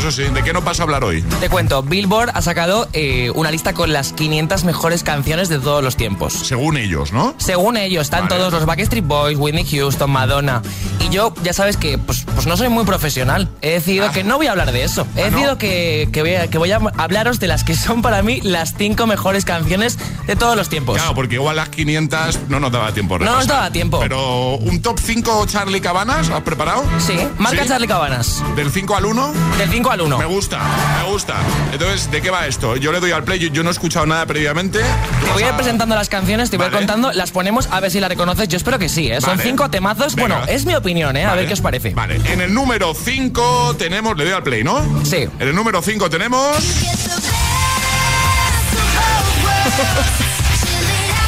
eso 0.00 0.10
sí. 0.10 0.22
¿De 0.24 0.42
qué 0.42 0.52
no 0.52 0.62
vas 0.62 0.80
a 0.80 0.82
hablar 0.84 1.04
hoy? 1.04 1.22
Te 1.40 1.48
cuento, 1.48 1.82
Billboard 1.82 2.30
ha 2.34 2.42
sacado 2.42 2.88
eh, 2.92 3.30
una 3.34 3.50
lista 3.50 3.72
con 3.74 3.92
las 3.92 4.12
500 4.12 4.64
mejores 4.64 5.02
canciones 5.02 5.48
de 5.48 5.58
todos 5.58 5.82
los 5.84 5.96
tiempos. 5.96 6.32
Según 6.32 6.76
ellos, 6.76 7.12
¿no? 7.12 7.34
Según 7.38 7.76
ellos, 7.76 8.02
están 8.02 8.24
Vale. 8.28 8.36
todos 8.36 8.52
los 8.52 8.66
Backstreet 8.66 9.04
Boys, 9.06 9.38
Whitney 9.38 9.64
Houston, 9.70 10.10
Madonna. 10.10 10.62
Y 11.00 11.10
yo, 11.10 11.34
ya 11.42 11.52
sabes 11.52 11.76
que 11.76 11.98
pues, 11.98 12.24
pues 12.34 12.46
no 12.46 12.56
soy 12.56 12.68
muy 12.68 12.84
profesional. 12.84 13.48
He 13.62 13.70
decidido 13.72 14.10
que 14.12 14.24
no 14.24 14.36
voy 14.38 14.46
a 14.46 14.52
hablar 14.52 14.72
de 14.72 14.84
eso. 14.84 15.06
He 15.16 15.20
Ah, 15.22 15.24
¿no? 15.24 15.30
decidido 15.36 15.58
que, 15.58 16.08
que 16.12 16.20
voy 16.22 16.34
a, 16.34 16.48
que 16.48 16.58
voy 16.58 16.72
a 16.72 16.80
hablaros 16.96 17.38
de 17.40 17.46
las 17.48 17.64
que 17.64 17.74
son 17.76 18.00
para 18.02 18.22
mí 18.22 18.40
las 18.42 18.74
cinco 18.76 19.06
mejores 19.06 19.44
canciones 19.44 19.98
de 20.26 20.36
todos 20.36 20.56
los 20.56 20.68
tiempos. 20.68 20.96
Claro, 20.96 21.14
porque 21.14 21.34
igual 21.36 21.56
las 21.56 21.68
500 21.68 22.40
no 22.48 22.58
nos 22.60 22.72
daba 22.72 22.92
tiempo. 22.92 23.18
No 23.18 23.32
nos 23.36 23.46
daba 23.46 23.70
tiempo. 23.70 23.98
Pero 24.00 24.54
un 24.56 24.80
top 24.82 24.98
5 24.98 25.46
Charlie 25.46 25.80
Cabanas, 25.80 26.30
¿has 26.30 26.42
preparado? 26.42 26.82
Sí, 26.98 27.16
marca 27.38 27.62
¿Sí? 27.64 27.68
Charlie 27.68 27.88
Cabanas. 27.88 28.42
¿Del 28.56 28.70
5 28.70 28.96
al 28.96 29.04
1? 29.06 29.32
Del 29.58 29.70
5 29.70 29.89
al 29.90 30.00
1. 30.02 30.18
Me 30.18 30.24
gusta, 30.26 30.58
me 31.02 31.10
gusta. 31.10 31.36
Entonces, 31.72 32.10
¿de 32.10 32.20
qué 32.22 32.30
va 32.30 32.46
esto? 32.46 32.76
Yo 32.76 32.92
le 32.92 33.00
doy 33.00 33.12
al 33.12 33.24
play, 33.24 33.38
yo, 33.38 33.48
yo 33.48 33.62
no 33.62 33.70
he 33.70 33.72
escuchado 33.72 34.06
nada 34.06 34.24
previamente. 34.26 34.78
Te 34.78 35.32
voy 35.32 35.42
a 35.42 35.48
ir 35.48 35.54
presentando 35.54 35.94
las 35.94 36.08
canciones, 36.08 36.50
te 36.50 36.56
voy 36.56 36.66
a 36.66 36.68
ir 36.68 36.74
contando, 36.74 37.12
las 37.12 37.30
ponemos 37.30 37.68
a 37.70 37.80
ver 37.80 37.90
si 37.90 38.00
las 38.00 38.08
reconoces. 38.08 38.48
Yo 38.48 38.56
espero 38.56 38.78
que 38.78 38.88
sí, 38.88 39.10
¿eh? 39.10 39.20
Son 39.20 39.36
Vale. 39.36 39.42
cinco 39.42 39.70
temazos. 39.70 40.14
Venga. 40.14 40.36
Bueno, 40.38 40.52
es 40.52 40.64
mi 40.66 40.74
opinión. 40.74 41.16
¿eh? 41.16 41.24
A 41.24 41.34
ver 41.34 41.46
qué 41.46 41.54
os 41.54 41.60
parece. 41.60 41.90
Vale, 41.94 42.20
en 42.24 42.40
el 42.40 42.52
número 42.54 42.94
5 42.94 43.76
tenemos. 43.78 44.16
Le 44.16 44.24
doy 44.24 44.32
al 44.32 44.42
play, 44.42 44.62
¿no? 44.64 44.80
Sí. 45.04 45.28
En 45.38 45.48
el 45.48 45.54
número 45.54 45.82
5 45.82 46.08
tenemos. 46.10 46.56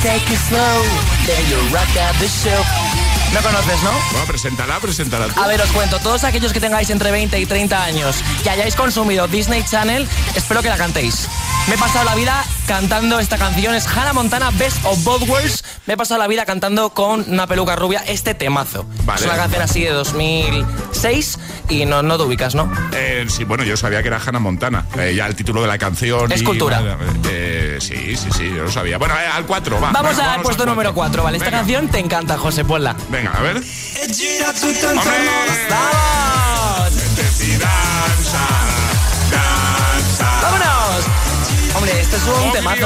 Take 0.03 0.33
it 0.33 0.39
slow, 0.49 0.83
then 1.27 1.47
you 1.49 1.57
rock 1.73 1.97
out 1.97 2.15
the 2.19 2.27
show. 2.27 2.92
¿No 3.33 3.41
conoces, 3.41 3.83
no? 3.83 3.91
Bueno, 4.11 4.27
preséntala, 4.27 4.79
preséntala 4.79 5.29
tú. 5.29 5.41
A 5.41 5.47
ver, 5.47 5.61
os 5.61 5.71
cuento, 5.71 5.99
todos 6.01 6.23
aquellos 6.25 6.53
que 6.53 6.61
tengáis 6.61 6.91
entre 6.91 7.11
20 7.11 7.39
y 7.39 7.47
30 7.47 7.83
años 7.83 8.23
que 8.43 8.51
hayáis 8.51 8.77
consumido 8.77 9.27
Disney 9.27 9.65
Channel, 9.65 10.07
espero 10.35 10.61
que 10.63 10.69
la 10.69 10.77
cantéis. 10.77 11.29
Me 11.69 11.75
he 11.77 11.79
pasado 11.79 12.05
la 12.05 12.15
vida 12.17 12.45
cantando 12.67 13.19
esta 13.21 13.39
canción, 13.39 13.75
es 13.75 13.87
Hannah 13.87 14.13
Montana 14.13 14.51
Best 14.53 14.85
of 14.85 15.03
Both 15.05 15.29
Worlds. 15.29 15.63
Me 15.87 15.95
he 15.95 15.97
pasado 15.97 16.19
la 16.19 16.27
vida 16.27 16.45
cantando 16.45 16.91
con 16.91 17.25
una 17.29 17.47
peluca 17.47 17.77
rubia 17.77 18.03
este 18.07 18.35
temazo. 18.35 18.85
Vale. 19.05 19.21
Es 19.21 19.27
una 19.27 19.37
canción 19.37 19.63
así 19.63 19.83
de 19.83 19.91
2006 19.91 21.39
y 21.69 21.85
no, 21.87 22.03
no 22.03 22.17
te 22.19 22.25
ubicas, 22.25 22.55
¿no? 22.57 22.71
Eh, 22.93 23.27
sí, 23.29 23.45
bueno, 23.45 23.63
yo 23.65 23.77
sabía 23.77 24.03
que 24.03 24.09
era 24.09 24.21
Hannah 24.25 24.41
Montana. 24.41 24.87
Eh, 24.99 25.15
ya 25.17 25.27
el 25.27 25.37
título 25.37 25.63
de 25.63 25.69
la 25.69 25.79
canción. 25.79 26.31
Es 26.33 26.43
y- 26.43 26.45
cultura. 26.45 26.83
eh, 27.31 27.79
sí, 27.81 28.17
sí, 28.17 28.29
sí, 28.37 28.49
yo 28.55 28.65
lo 28.65 28.71
sabía. 28.73 28.99
Bueno, 28.99 29.15
eh, 29.15 29.27
al 29.33 29.47
4, 29.47 29.81
va. 29.81 29.93
Vamos 29.93 30.19
al 30.19 30.43
puesto 30.43 30.65
al 30.65 30.69
número 30.69 30.93
4, 30.93 31.23
¿vale? 31.23 31.39
Esta 31.39 31.51
canción 31.51 31.89
te 31.89 32.01
encanta, 32.01 32.37
José, 32.39 32.65
ponla. 32.65 32.97
Venga, 33.09 33.33
a 33.33 33.41
ver. 33.41 33.63
¡Vamos! 35.71 36.03
Hombre, 41.93 42.01
este 42.01 42.17
es 42.17 42.23
un 42.23 42.53
temazo. 42.53 42.77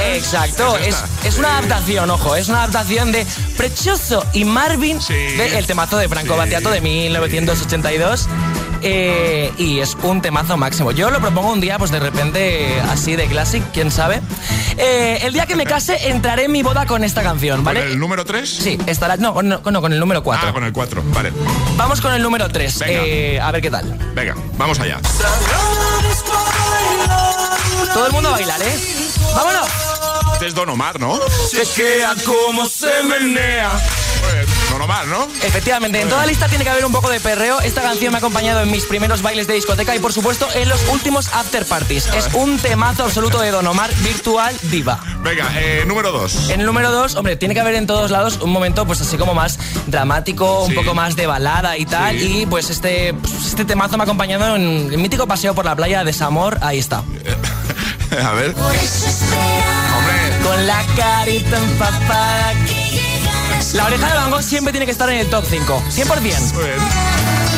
Eh, 0.00 0.16
Exacto, 0.16 0.76
es, 0.78 0.96
es 1.24 1.38
una 1.38 1.58
adaptación, 1.58 2.10
ojo, 2.10 2.34
es 2.36 2.48
una 2.48 2.64
adaptación 2.64 3.12
de 3.12 3.26
Precioso 3.56 4.24
y 4.32 4.44
Marvin 4.44 4.98
de 5.08 5.58
El 5.58 5.66
temazo 5.66 5.98
de 5.98 6.08
Franco 6.08 6.32
Sí. 6.32 6.38
Battiato 6.38 6.70
de 6.70 6.80
1982. 6.80 8.28
Eh, 8.88 9.52
y 9.58 9.80
es 9.80 9.96
un 10.02 10.22
temazo 10.22 10.56
máximo. 10.56 10.92
Yo 10.92 11.10
lo 11.10 11.20
propongo 11.20 11.52
un 11.52 11.60
día, 11.60 11.78
pues 11.78 11.90
de 11.90 11.98
repente, 11.98 12.80
así 12.88 13.16
de 13.16 13.26
classic, 13.26 13.62
quién 13.72 13.90
sabe. 13.90 14.20
Eh, 14.76 15.18
el 15.22 15.32
día 15.32 15.46
que 15.46 15.56
me 15.56 15.64
case, 15.64 16.08
entraré 16.08 16.44
en 16.44 16.52
mi 16.52 16.62
boda 16.62 16.86
con 16.86 17.02
esta 17.04 17.22
canción, 17.22 17.64
¿vale? 17.64 17.80
¿Con 17.80 17.88
el 17.88 17.98
número 17.98 18.24
3? 18.24 18.48
Sí, 18.48 18.78
estará. 18.86 19.16
No, 19.16 19.42
no, 19.42 19.60
no, 19.64 19.80
con 19.80 19.92
el 19.92 19.98
número 19.98 20.22
4. 20.22 20.48
Ah, 20.48 20.52
con 20.52 20.64
el 20.64 20.72
4, 20.72 21.02
vale. 21.06 21.32
Vamos 21.76 22.00
con 22.00 22.12
el 22.12 22.22
número 22.22 22.48
3. 22.48 22.78
Venga. 22.78 23.46
a 23.46 23.52
ver 23.52 23.62
qué 23.62 23.70
tal. 23.70 23.98
Venga, 24.14 24.34
vamos 24.56 24.78
allá. 24.80 25.00
Todo 27.92 28.06
el 28.06 28.12
mundo 28.12 28.28
a 28.28 28.32
bailar, 28.32 28.62
¿eh? 28.62 28.78
¡Vámonos! 29.34 29.68
Este 30.34 30.48
es 30.48 30.54
Don 30.54 30.68
Omar, 30.68 31.00
¿no? 31.00 31.18
Chequea 31.50 32.14
cómo 32.24 32.66
se 32.66 33.02
menea. 33.04 33.70
Pues, 34.30 34.46
Omar, 34.82 35.06
¿no? 35.08 35.26
Efectivamente, 35.42 36.00
en 36.00 36.08
toda 36.08 36.26
lista 36.26 36.46
tiene 36.48 36.62
que 36.62 36.70
haber 36.70 36.84
un 36.84 36.92
poco 36.92 37.08
de 37.08 37.18
perreo. 37.18 37.60
Esta 37.60 37.82
canción 37.82 38.12
me 38.12 38.18
ha 38.18 38.20
acompañado 38.20 38.60
en 38.60 38.70
mis 38.70 38.84
primeros 38.84 39.20
bailes 39.22 39.46
de 39.48 39.54
discoteca 39.54 39.96
y 39.96 39.98
por 39.98 40.12
supuesto 40.12 40.46
en 40.54 40.68
los 40.68 40.80
últimos 40.88 41.28
after 41.34 41.64
parties. 41.66 42.06
Es 42.14 42.28
un 42.34 42.58
temazo 42.58 43.04
absoluto 43.04 43.40
de 43.40 43.50
Don 43.50 43.66
Omar, 43.66 43.90
Virtual 44.02 44.54
Diva. 44.64 45.00
Venga, 45.22 45.50
eh, 45.56 45.82
número 45.86 46.12
2. 46.12 46.50
En 46.50 46.60
el 46.60 46.66
número 46.66 46.92
2, 46.92 47.16
hombre, 47.16 47.36
tiene 47.36 47.54
que 47.54 47.60
haber 47.60 47.74
en 47.74 47.86
todos 47.86 48.10
lados 48.12 48.38
un 48.42 48.50
momento 48.52 48.86
pues 48.86 49.00
así 49.00 49.16
como 49.16 49.34
más 49.34 49.58
dramático, 49.86 50.62
un 50.64 50.70
Sí. 50.70 50.74
poco 50.76 50.94
más 50.94 51.16
de 51.16 51.26
balada 51.26 51.76
y 51.78 51.86
tal. 51.86 52.16
Sí. 52.18 52.40
Y 52.42 52.46
pues 52.46 52.70
este, 52.70 53.14
pues, 53.14 53.46
este 53.46 53.64
temazo 53.64 53.96
me 53.96 54.02
ha 54.02 54.04
acompañado 54.04 54.54
en 54.56 54.92
el 54.92 54.98
mítico 54.98 55.26
paseo 55.26 55.54
por 55.54 55.64
la 55.64 55.74
playa 55.74 56.04
de 56.04 56.12
Samor. 56.12 56.58
Ahí 56.60 56.78
está. 56.78 56.98
A 58.22 58.32
ver. 58.34 58.52
Con 60.44 60.66
la 60.66 60.84
carita 60.96 61.56
empapada. 61.58 62.52
La 63.76 63.84
oreja 63.84 64.08
de 64.08 64.14
Van 64.14 64.30
Gogh 64.30 64.42
siempre 64.42 64.72
tiene 64.72 64.86
que 64.86 64.92
estar 64.92 65.10
en 65.10 65.18
el 65.18 65.28
top 65.28 65.44
5. 65.46 65.82
100%. 65.90 66.54
Muy 66.54 66.64
bien. 66.64 66.78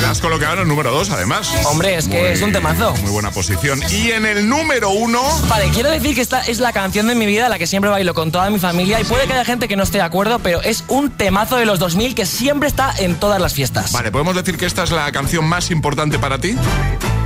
La 0.03 0.11
has 0.11 0.21
colocado 0.21 0.55
en 0.55 0.59
el 0.61 0.69
número 0.69 0.91
2, 0.91 1.11
además. 1.11 1.49
Hombre, 1.65 1.97
es 1.97 2.09
que 2.09 2.33
es 2.33 2.43
un 2.43 2.53
temazo. 2.53 2.93
Muy 3.03 3.13
buena 3.13 3.31
posición. 3.31 3.81
Y 3.89 4.11
en 4.11 4.27
el 4.27 4.49
número 4.49 4.91
1. 4.91 5.23
Vale, 5.49 5.69
quiero 5.73 5.91
decir 5.91 6.17
que 6.17 6.21
esta 6.21 6.41
es 6.43 6.59
la 6.59 6.73
canción 6.73 7.07
de 7.07 7.15
mi 7.15 7.25
vida, 7.25 7.49
la 7.49 7.57
que 7.57 7.69
siempre 7.69 7.89
bailo 7.89 8.15
con 8.15 8.33
toda 8.33 8.51
mi 8.51 8.59
familia 8.59 9.01
y 9.01 9.05
puede 9.05 9.29
que 9.29 9.33
haya 9.33 9.45
gente 9.45 9.69
que 9.69 9.77
no 9.77 9.85
esté 9.85 9.99
de 9.99 10.05
acuerdo, 10.05 10.41
pero 10.41 10.61
es 10.61 10.83
un 10.89 11.11
temazo 11.11 11.57
de 11.57 11.67
los 11.67 11.79
2000 11.79 12.17
que 12.17 12.27
siempre 12.27 12.69
está 12.69 12.93
en 12.99 13.15
todas 13.15 13.41
las 13.41 13.55
fiestas. 13.55 13.93
Vale, 13.93 14.11
¿podemos 14.11 14.35
decir 14.35 14.57
que 14.57 14.67
esta 14.67 14.83
es 14.83 14.91
la 14.91 15.11
canción 15.13 15.45
más 15.45 15.71
importante 15.71 16.19
para 16.19 16.39
ti? 16.39 16.57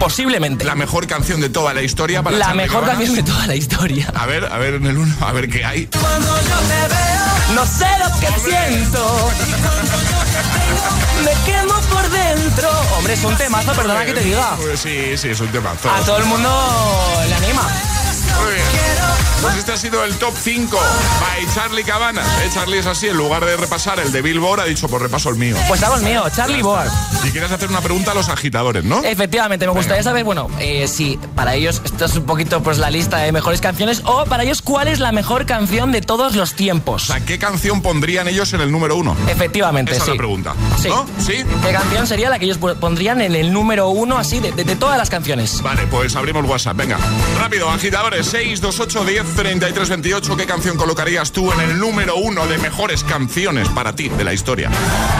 Posiblemente. 0.02 0.64
La 0.64 0.74
mejor 0.74 1.06
canción 1.06 1.40
de 1.40 1.48
toda 1.48 1.72
la 1.72 1.80
historia 1.82 2.24
para 2.24 2.36
La 2.36 2.46
Charlie 2.46 2.62
mejor 2.62 2.80
Cabanas? 2.80 2.96
canción 2.96 3.14
de 3.14 3.22
toda 3.22 3.46
la 3.46 3.54
historia. 3.54 4.12
A 4.16 4.26
ver, 4.26 4.44
a 4.46 4.58
ver 4.58 4.74
en 4.74 4.86
el 4.86 4.98
1, 4.98 5.14
a 5.24 5.32
ver 5.32 5.48
qué 5.48 5.64
hay. 5.64 5.86
Cuando 5.86 6.26
yo 6.26 6.56
te 6.56 6.88
veo, 6.88 7.54
no 7.54 7.64
sé 7.64 7.86
lo 8.00 8.18
que 8.18 8.40
siento. 8.40 9.30
Me 11.24 11.52
quemo 11.52 11.74
por 11.88 12.10
dentro. 12.10 12.68
Hombre, 12.98 13.12
es 13.12 13.22
un 13.22 13.36
temazo, 13.36 13.72
perdona 13.74 14.04
que 14.04 14.12
te 14.12 14.24
diga. 14.24 14.56
Pues 14.56 14.80
sí, 14.80 15.16
sí, 15.16 15.28
es 15.28 15.38
un 15.38 15.48
temazo. 15.52 15.88
A 15.88 16.00
todo 16.00 16.18
el 16.18 16.24
mundo 16.24 17.22
le 17.28 17.34
anima. 17.36 17.62
Muy 18.42 18.54
bien. 18.54 19.31
Pues 19.42 19.56
este 19.56 19.72
ha 19.72 19.76
sido 19.76 20.04
el 20.04 20.14
top 20.16 20.32
5 20.40 20.78
by 21.20 21.54
Charlie 21.54 21.82
Cabanas. 21.84 22.26
¿eh? 22.44 22.50
Charlie 22.54 22.78
es 22.78 22.86
así, 22.86 23.08
en 23.08 23.16
lugar 23.16 23.44
de 23.44 23.56
repasar 23.56 23.98
el 23.98 24.12
de 24.12 24.22
Billboard, 24.22 24.60
ha 24.60 24.64
dicho, 24.64 24.88
pues 24.88 25.02
repaso 25.02 25.30
el 25.30 25.36
mío. 25.36 25.56
Pues 25.68 25.82
hago 25.82 25.96
el 25.96 26.02
mío, 26.02 26.22
Charlie 26.34 26.62
Board. 26.62 26.88
Y 27.24 27.30
quieres 27.30 27.50
hacer 27.50 27.68
una 27.68 27.80
pregunta 27.80 28.12
a 28.12 28.14
los 28.14 28.28
agitadores, 28.28 28.84
¿no? 28.84 29.02
Efectivamente, 29.02 29.66
me 29.66 29.72
gustaría 29.72 30.02
saber, 30.02 30.22
bueno, 30.24 30.48
eh, 30.60 30.86
si 30.86 31.18
para 31.34 31.54
ellos 31.54 31.82
esto 31.84 32.04
es 32.04 32.14
un 32.16 32.24
poquito 32.24 32.62
pues 32.62 32.78
la 32.78 32.90
lista 32.90 33.18
de 33.18 33.32
mejores 33.32 33.60
canciones 33.60 34.02
o 34.04 34.24
para 34.26 34.44
ellos 34.44 34.62
cuál 34.62 34.86
es 34.88 35.00
la 35.00 35.10
mejor 35.12 35.44
canción 35.44 35.90
de 35.92 36.00
todos 36.02 36.36
los 36.36 36.54
tiempos. 36.54 37.04
O 37.10 37.12
sea, 37.12 37.24
¿qué 37.24 37.38
canción 37.38 37.82
pondrían 37.82 38.28
ellos 38.28 38.52
en 38.52 38.60
el 38.60 38.70
número 38.70 38.94
1? 38.96 39.16
Efectivamente, 39.28 39.92
Esa 39.92 40.04
sí. 40.04 40.10
es 40.12 40.16
la 40.16 40.18
pregunta. 40.18 40.54
Sí. 40.80 40.88
¿No? 40.88 41.04
¿Sí? 41.18 41.44
¿Qué 41.66 41.72
canción 41.72 42.06
sería 42.06 42.30
la 42.30 42.38
que 42.38 42.44
ellos 42.44 42.58
pondrían 42.58 43.20
en 43.20 43.34
el 43.34 43.52
número 43.52 43.88
uno 43.88 44.18
así 44.18 44.38
de, 44.40 44.52
de- 44.52 44.62
de 44.64 44.76
todas 44.76 44.96
las 44.98 45.10
canciones? 45.10 45.60
Vale, 45.62 45.86
pues 45.88 46.14
abrimos 46.14 46.44
WhatsApp, 46.46 46.76
venga. 46.76 46.98
Rápido, 47.38 47.68
agitadores, 47.70 48.26
628 48.26 49.04
10 49.32 49.34
33 49.34 49.88
28. 49.88 50.36
¿Qué 50.36 50.46
canción 50.46 50.76
colocarías 50.76 51.32
tú 51.32 51.50
en 51.52 51.60
el 51.60 51.78
número 51.78 52.16
uno 52.16 52.46
de 52.46 52.58
mejores 52.58 53.02
canciones 53.04 53.68
para 53.70 53.94
ti 53.94 54.08
de 54.08 54.24
la 54.24 54.32
historia? 54.32 54.70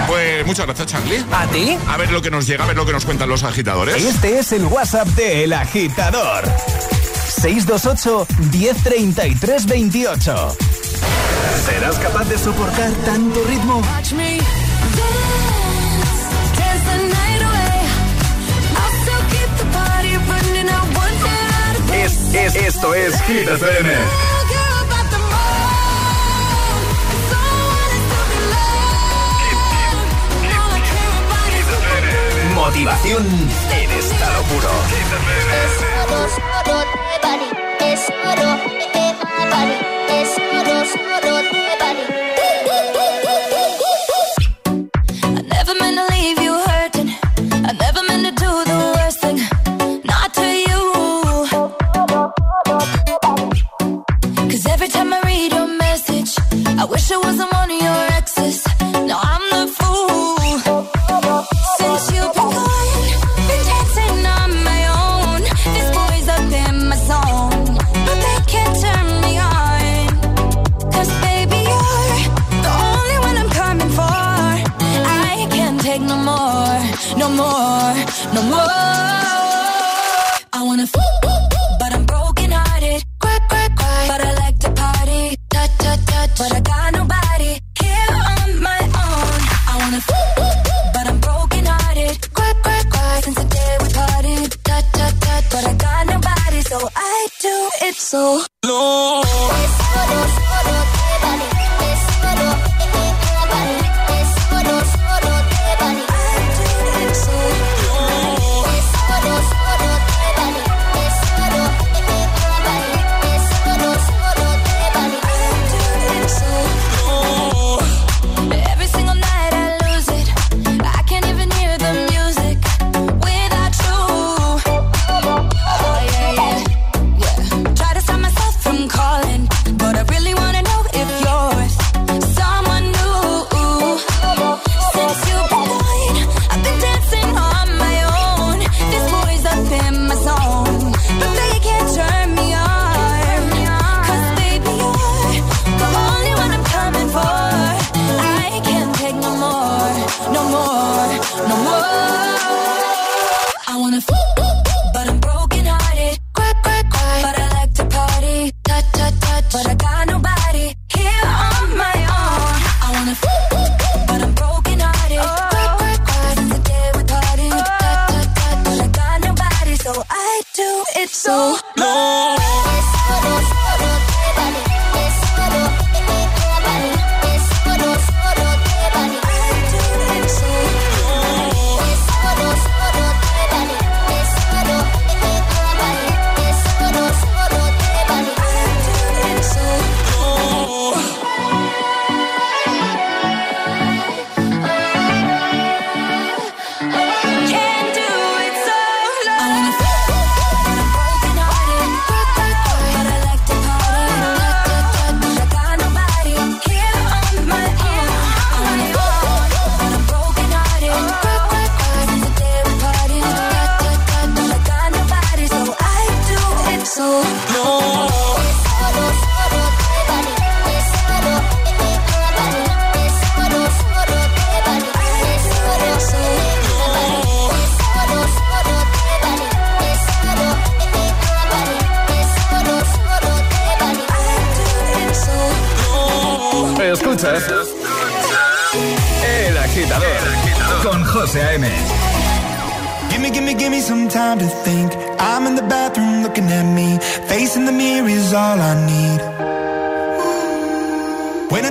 Pues 0.07 0.46
muchas 0.46 0.66
gracias, 0.66 0.88
Charlie. 0.88 1.25
¿A 1.33 1.46
ti? 1.46 1.77
A 1.88 1.96
ver 1.96 2.11
lo 2.11 2.20
que 2.20 2.31
nos 2.31 2.46
llega, 2.46 2.64
a 2.64 2.66
ver 2.66 2.77
lo 2.77 2.85
que 2.85 2.92
nos 2.92 3.05
cuentan 3.05 3.29
los 3.29 3.42
agitadores. 3.42 3.96
Este 3.96 4.38
es 4.38 4.53
el 4.53 4.64
WhatsApp 4.66 5.09
de 5.09 5.44
El 5.44 5.53
Agitador. 5.53 6.44
628 7.40 8.27
1033 8.53 9.66
28. 9.66 10.57
¿Serás 11.66 11.98
capaz 11.98 12.25
de 12.29 12.38
soportar 12.38 12.92
tanto 13.05 13.42
ritmo? 13.44 13.77
Watch 13.79 14.12
me 14.12 14.38
dance, 14.38 15.03
dance 16.59 16.85
the 16.85 16.98
night 17.09 17.52
Es, 22.33 22.35
es, 22.35 22.57
esto 22.57 22.94
es 22.94 23.20
Hit. 23.22 23.48
Motivación 32.55 33.27
en 33.72 33.90
estado 33.90 34.42
puro. 34.44 34.68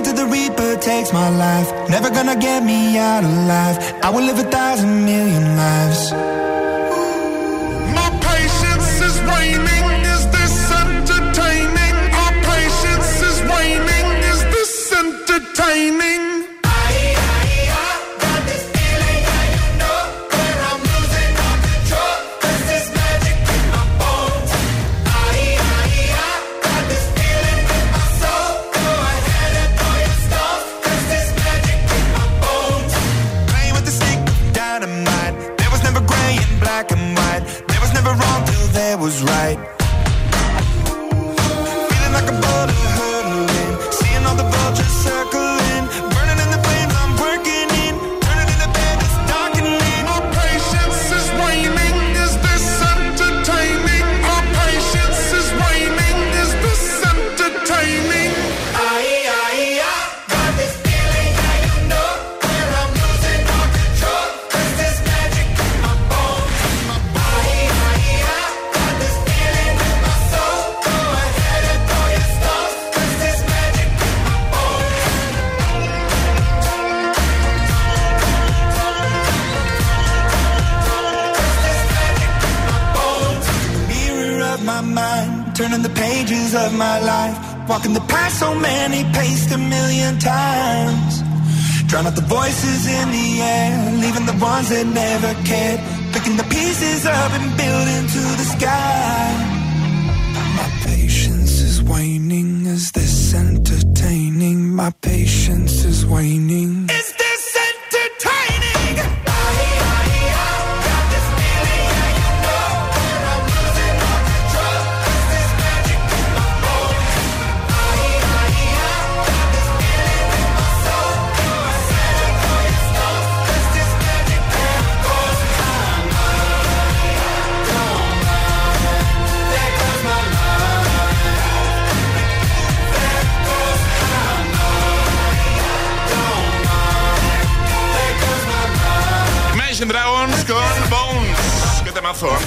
Wait 0.02 0.08
until 0.08 0.26
the 0.26 0.32
Reaper 0.32 0.76
takes 0.80 1.12
my 1.12 1.28
life. 1.28 1.88
Never 1.88 2.10
gonna 2.10 2.34
get 2.34 2.64
me 2.64 2.98
out 2.98 3.22
alive. 3.22 3.76
I 4.02 4.10
will 4.10 4.22
live 4.24 4.38
a 4.38 4.50
thousand 4.50 5.04
million 5.04 5.56
lives. 5.56 6.51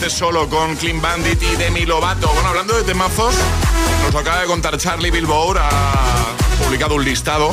Solo 0.10 0.48
con 0.50 0.76
Clean 0.76 1.02
Bandit 1.02 1.42
y 1.42 1.56
Demi 1.56 1.86
Lovato. 1.86 2.28
Bueno, 2.34 2.50
hablando 2.50 2.76
de 2.76 2.84
temazos, 2.84 3.34
nos 4.04 4.16
acaba 4.16 4.42
de 4.42 4.46
contar 4.46 4.78
Charlie 4.78 5.10
Billboard. 5.10 5.58
Ha 5.58 6.36
publicado 6.64 6.96
un 6.96 7.04
listado 7.04 7.52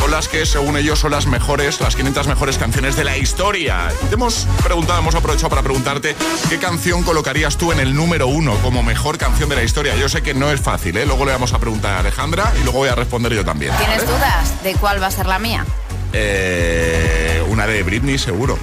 con 0.00 0.10
las 0.10 0.28
que, 0.28 0.44
según 0.44 0.76
ellos, 0.76 0.98
son 0.98 1.12
las 1.12 1.26
mejores, 1.26 1.80
las 1.80 1.94
500 1.94 2.26
mejores 2.26 2.58
canciones 2.58 2.96
de 2.96 3.04
la 3.04 3.16
historia. 3.16 3.92
Te 4.08 4.14
hemos 4.14 4.46
preguntado, 4.64 4.98
hemos 4.98 5.14
aprovechado 5.14 5.50
para 5.50 5.62
preguntarte 5.62 6.16
qué 6.48 6.58
canción 6.58 7.02
colocarías 7.02 7.56
tú 7.56 7.70
en 7.70 7.80
el 7.80 7.94
número 7.94 8.26
uno 8.26 8.54
como 8.56 8.82
mejor 8.82 9.16
canción 9.16 9.48
de 9.48 9.56
la 9.56 9.62
historia. 9.62 9.94
Yo 9.96 10.08
sé 10.08 10.22
que 10.22 10.34
no 10.34 10.50
es 10.50 10.60
fácil, 10.60 10.96
¿eh? 10.96 11.06
Luego 11.06 11.26
le 11.26 11.32
vamos 11.32 11.52
a 11.52 11.58
preguntar 11.58 11.94
a 11.94 12.00
Alejandra 12.00 12.52
y 12.60 12.64
luego 12.64 12.78
voy 12.78 12.88
a 12.88 12.94
responder 12.94 13.34
yo 13.34 13.44
también. 13.44 13.72
¿Tienes 13.76 14.06
dudas 14.06 14.62
de 14.62 14.74
cuál 14.74 15.02
va 15.02 15.06
a 15.06 15.10
ser 15.10 15.26
la 15.26 15.38
mía? 15.38 15.64
Eh, 16.12 17.42
una 17.48 17.66
de 17.66 17.82
Britney, 17.82 18.18
seguro. 18.18 18.58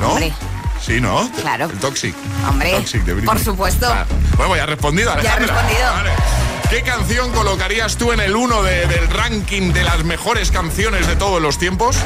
¿No? 0.00 0.10
Hombre. 0.10 0.32
Sí, 0.84 1.00
¿no? 1.00 1.30
Claro. 1.42 1.66
El 1.66 1.78
Toxic. 1.78 2.14
Hombre, 2.48 2.72
Toxic 2.72 3.04
de 3.04 3.12
Britney. 3.14 3.26
por 3.34 3.42
supuesto. 3.44 3.86
Bueno, 4.36 4.56
ya 4.56 4.62
has 4.64 4.68
respondido, 4.70 5.12
Ya 5.14 5.18
Alejandra. 5.34 5.54
respondido. 5.54 5.92
Vale. 5.92 6.10
¿Qué 6.70 6.82
canción 6.82 7.32
colocarías 7.32 7.96
tú 7.96 8.12
en 8.12 8.20
el 8.20 8.36
uno 8.36 8.62
de- 8.62 8.86
del 8.86 9.08
ranking 9.10 9.72
de 9.72 9.82
las 9.84 10.04
mejores 10.04 10.50
canciones 10.50 11.06
de 11.06 11.16
todos 11.16 11.42
los 11.42 11.58
tiempos? 11.58 11.96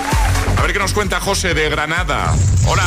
A 0.58 0.62
ver 0.62 0.72
qué 0.72 0.78
nos 0.78 0.92
cuenta 0.92 1.20
José 1.20 1.52
de 1.54 1.68
Granada. 1.68 2.34
Hola. 2.66 2.84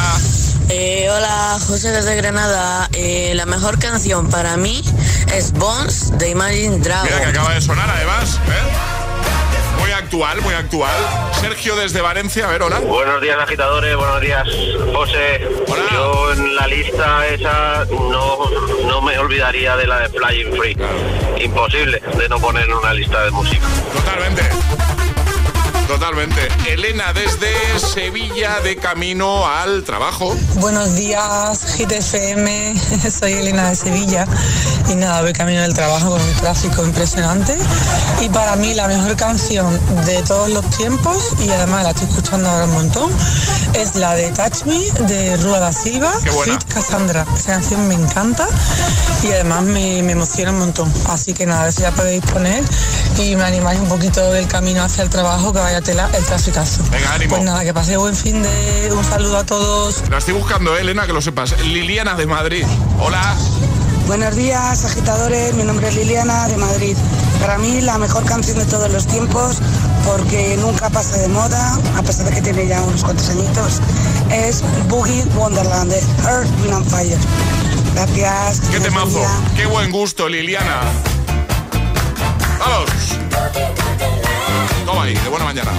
Eh, 0.69 1.07
hola, 1.09 1.57
José 1.65 1.91
desde 1.91 2.15
Granada. 2.15 2.89
Eh, 2.93 3.33
la 3.35 3.45
mejor 3.45 3.79
canción 3.79 4.29
para 4.29 4.57
mí 4.57 4.83
es 5.33 5.53
Bones 5.53 6.17
de 6.17 6.29
Imagine 6.31 6.79
Dragons. 6.79 7.09
Mira 7.11 7.21
que 7.23 7.29
acaba 7.29 7.53
de 7.53 7.61
sonar 7.61 7.89
además. 7.89 8.39
¿eh? 8.47 8.96
Muy 9.87 9.93
actual, 9.93 10.41
muy 10.41 10.53
actual. 10.53 10.91
Sergio 11.39 11.77
desde 11.77 12.01
Valencia, 12.01 12.45
a 12.45 12.51
ver, 12.51 12.61
hola. 12.61 12.79
Buenos 12.79 13.21
días, 13.21 13.37
agitadores. 13.39 13.95
Buenos 13.95 14.19
días, 14.19 14.45
José. 14.93 15.47
Yo 15.93 16.33
en 16.33 16.55
la 16.57 16.67
lista 16.67 17.25
esa 17.27 17.85
no, 17.85 18.49
no 18.85 19.01
me 19.01 19.17
olvidaría 19.17 19.77
de 19.77 19.87
la 19.87 19.99
de 19.99 20.09
Flying 20.09 20.57
Free. 20.57 20.77
Imposible 21.41 22.01
de 22.17 22.27
no 22.27 22.37
poner 22.37 22.65
en 22.65 22.73
una 22.73 22.93
lista 22.93 23.23
de 23.23 23.31
música. 23.31 23.65
Totalmente. 23.93 24.41
Totalmente. 25.87 26.49
Elena 26.67 27.13
desde 27.13 27.47
Sevilla 27.79 28.59
de 28.59 28.75
camino 28.75 29.47
al 29.47 29.85
trabajo. 29.85 30.35
Buenos 30.55 30.95
días, 30.95 31.77
GTFM. 31.77 32.75
Soy 33.09 33.33
Elena 33.33 33.69
de 33.69 33.75
Sevilla 33.75 34.27
y 34.89 34.95
nada, 34.95 35.21
voy 35.21 35.31
camino 35.31 35.61
del 35.61 35.73
trabajo 35.73 36.11
con 36.11 36.21
un 36.21 36.33
tráfico 36.35 36.85
impresionante. 36.85 37.57
Y 38.21 38.27
para 38.29 38.57
mí 38.57 38.73
la 38.73 38.89
mejor 38.89 39.15
canción 39.15 39.79
de 40.05 40.21
todos 40.23 40.49
los 40.49 40.69
tiempos, 40.71 41.33
y 41.39 41.49
además 41.51 41.83
la 41.83 41.91
estoy 41.91 42.09
escuchando 42.09 42.49
ahora 42.49 42.65
un 42.65 42.73
montón, 42.73 43.11
es 43.73 43.95
la 43.95 44.13
de 44.15 44.29
Touch 44.31 44.65
Me 44.65 44.79
de 45.07 45.37
Rua 45.37 45.59
da 45.59 45.71
Silva, 45.71 46.11
Fit 46.43 46.63
Cassandra. 46.65 47.25
Esa 47.33 47.53
canción 47.53 47.87
me 47.87 47.95
encanta 47.95 48.45
y 49.23 49.27
además 49.27 49.63
me, 49.63 50.03
me 50.03 50.11
emociona 50.11 50.51
un 50.51 50.59
montón. 50.59 50.91
Así 51.07 51.33
que 51.33 51.45
nada, 51.45 51.61
a 51.61 51.63
ver 51.65 51.73
si 51.73 51.81
la 51.81 51.91
podéis 51.91 52.23
poner 52.25 52.63
y 53.19 53.35
me 53.35 53.43
animáis 53.43 53.79
un 53.79 53.87
poquito 53.87 54.31
del 54.31 54.47
camino 54.47 54.83
hacia 54.83 55.03
el 55.03 55.09
trabajo 55.09 55.53
que 55.53 55.59
vaya 55.59 55.76
tela 55.81 56.09
el 56.13 56.23
traficazo. 56.25 56.83
Venga, 56.89 57.13
ánimo. 57.13 57.31
Pues 57.31 57.43
nada, 57.43 57.63
que 57.63 57.73
pase 57.73 57.97
buen 57.97 58.15
fin 58.15 58.41
de 58.41 58.91
un 58.91 59.03
saludo 59.03 59.37
a 59.37 59.43
todos. 59.45 60.03
La 60.09 60.17
estoy 60.17 60.33
buscando, 60.33 60.75
eh, 60.75 60.81
Elena, 60.81 61.05
que 61.05 61.13
lo 61.13 61.21
sepas. 61.21 61.59
Liliana 61.61 62.15
de 62.15 62.25
Madrid. 62.25 62.65
Hola. 62.99 63.35
Buenos 64.07 64.35
días, 64.35 64.85
agitadores. 64.85 65.53
Mi 65.55 65.63
nombre 65.63 65.89
es 65.89 65.95
Liliana 65.95 66.47
de 66.47 66.57
Madrid. 66.57 66.95
Para 67.41 67.57
mí 67.57 67.81
la 67.81 67.97
mejor 67.97 68.25
canción 68.25 68.57
de 68.57 68.65
todos 68.65 68.89
los 68.89 69.05
tiempos, 69.05 69.57
porque 70.05 70.57
nunca 70.57 70.89
pasa 70.89 71.17
de 71.17 71.27
moda, 71.27 71.77
a 71.97 72.01
pesar 72.01 72.25
de 72.25 72.35
que 72.35 72.41
tiene 72.41 72.67
ya 72.67 72.81
unos 72.81 73.03
cuantos 73.03 73.29
añitos, 73.29 73.81
es 74.31 74.63
Boogie 74.87 75.25
Wonderland 75.35 75.91
de 75.91 75.99
Earth, 76.23 76.49
Wind 76.61 76.73
and 76.73 76.89
Fire. 76.89 77.17
Gracias. 77.93 78.61
Qué 78.71 78.79
temazo. 78.79 79.21
Qué 79.55 79.65
buen 79.65 79.91
gusto, 79.91 80.29
Liliana. 80.29 80.81
Vamos. 82.59 82.89
Toma 84.85 85.03
ahí, 85.03 85.13
de 85.13 85.29
buena 85.29 85.45
mañana. 85.45 85.71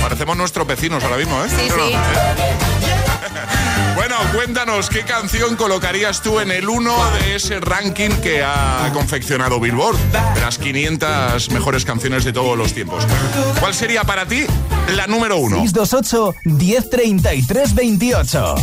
Parecemos 0.00 0.36
nuestros 0.36 0.66
vecinos 0.66 1.02
ahora 1.02 1.16
mismo, 1.16 1.36
¿eh? 1.44 1.48
Sí, 1.48 1.68
¿Sí. 1.68 1.96
Bueno, 3.96 4.16
cuéntanos 4.34 4.90
qué 4.90 5.02
canción 5.04 5.56
colocarías 5.56 6.20
tú 6.20 6.38
en 6.38 6.50
el 6.50 6.68
1 6.68 7.10
de 7.12 7.36
ese 7.36 7.60
ranking 7.60 8.10
que 8.22 8.44
ha 8.44 8.90
confeccionado 8.92 9.58
Billboard, 9.58 9.96
de 10.34 10.40
las 10.42 10.58
500 10.58 11.50
mejores 11.50 11.86
canciones 11.86 12.22
de 12.24 12.32
todos 12.32 12.58
los 12.58 12.74
tiempos. 12.74 13.04
¿Cuál 13.58 13.74
sería 13.74 14.04
para 14.04 14.26
ti 14.26 14.44
la 14.94 15.06
número 15.06 15.38
1? 15.38 15.60
628 15.62 16.34
1033 16.44 17.74
28. 17.74 18.54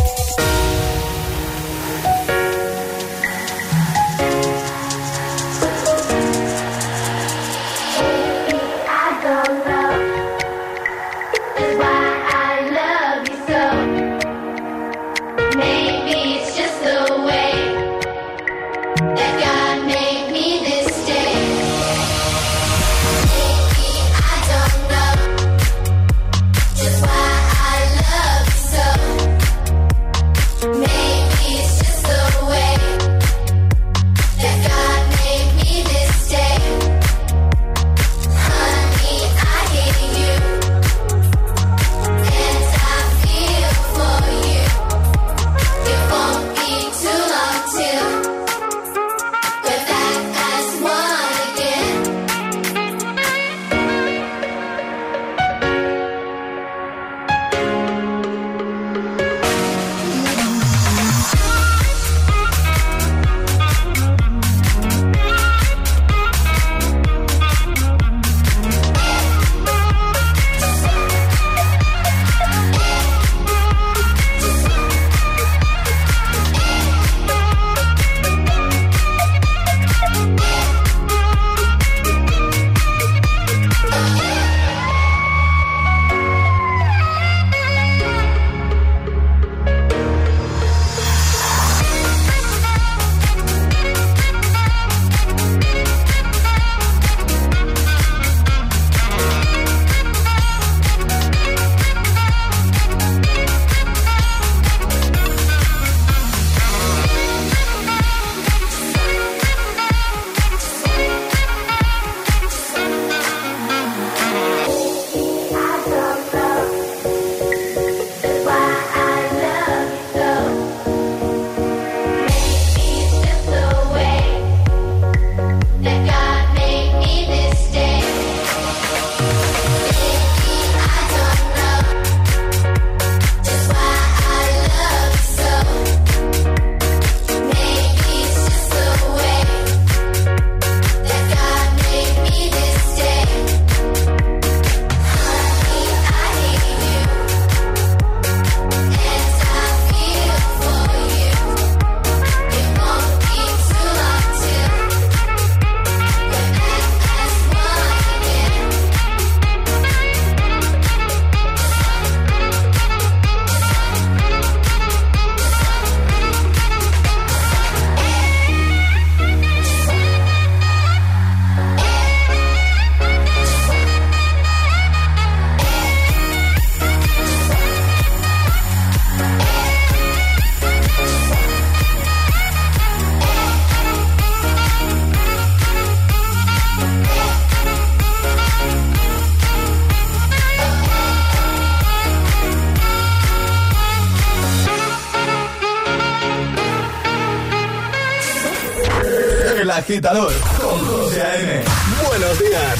Agitador 199.83 200.33
con 200.61 200.79
José 200.87 201.21
A.M. 201.21 201.63
Buenos 202.07 202.39
días. 202.39 202.75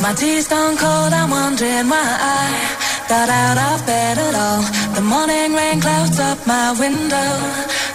My 0.00 0.14
tea's 0.14 0.46
gone 0.48 0.76
cold, 0.76 1.12
I'm 1.12 1.30
wondering 1.30 1.88
why 1.88 2.06
I 2.38 2.44
got 3.08 3.28
out 3.28 3.58
of 3.58 3.86
bed 3.86 4.18
at 4.18 4.34
all. 4.44 4.62
The 4.94 5.00
morning 5.00 5.54
rain 5.54 5.80
clouds 5.80 6.20
up 6.20 6.38
my 6.46 6.70
window, 6.78 7.30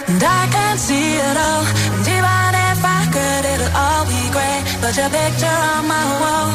and 0.08 0.22
I 0.22 0.42
can't 0.54 0.80
see 0.80 1.14
it 1.28 1.36
all. 1.46 1.64
And 1.96 2.06
even 2.16 2.52
if 2.70 2.80
I 2.98 3.02
could, 3.14 3.44
it'll 3.52 3.74
all 3.84 4.04
be 4.14 4.22
great. 4.36 4.62
But 4.82 4.92
your 5.00 5.08
picture 5.08 5.58
on 5.72 5.82
my 5.88 6.06
wall, 6.22 6.50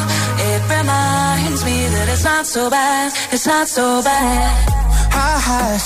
it 0.51 0.61
reminds 0.78 1.61
me 1.65 1.78
that 1.93 2.05
it's 2.13 2.23
not 2.23 2.45
so 2.45 2.69
bad, 2.69 3.13
it's 3.32 3.47
not 3.47 3.67
so 3.67 4.03
bad. 4.03 4.86
High 5.09 5.39
highs, 5.39 5.86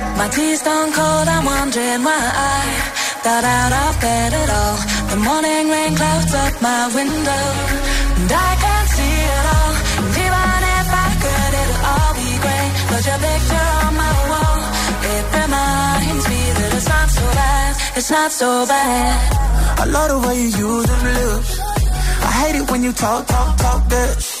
My 0.21 0.27
tea's 0.27 0.59
stone 0.59 0.93
cold, 0.93 1.27
I'm 1.27 1.45
wondering 1.45 2.03
why 2.03 2.21
I 2.53 2.61
got 3.23 3.43
out 3.43 3.73
of 3.73 4.01
bed 4.01 4.31
at 4.41 4.49
all. 4.59 4.77
The 5.09 5.17
morning 5.17 5.65
rain 5.73 5.95
clouds 5.95 6.33
up 6.43 6.61
my 6.61 6.83
window, 6.93 7.45
and 8.21 8.29
I 8.29 8.51
can't 8.63 8.89
see 8.97 9.17
it 9.33 9.45
all. 9.57 9.73
And 9.97 10.13
even 10.25 10.59
if 10.77 10.87
I 11.05 11.09
could, 11.23 11.53
it'll 11.61 11.81
all 11.93 12.13
be 12.21 12.31
great. 12.45 12.71
But 12.89 13.01
your 13.09 13.19
picture 13.25 13.69
on 13.81 13.93
my 13.97 14.13
wall, 14.29 14.61
it 15.09 15.25
reminds 15.41 16.25
me 16.29 16.41
that 16.57 16.71
it's 16.77 16.87
not 16.87 17.09
so 17.17 17.25
bad, 17.41 17.71
it's 17.97 18.11
not 18.11 18.31
so 18.31 18.49
bad. 18.67 19.79
I 19.81 19.85
love 19.85 20.09
the 20.13 20.19
way 20.27 20.35
you 20.37 20.49
use 20.69 20.85
them 20.85 21.03
lips. 21.17 21.59
I 22.29 22.31
hate 22.41 22.55
it 22.61 22.69
when 22.69 22.83
you 22.83 22.93
talk, 22.93 23.25
talk, 23.25 23.57
talk 23.57 23.89
that. 23.89 24.40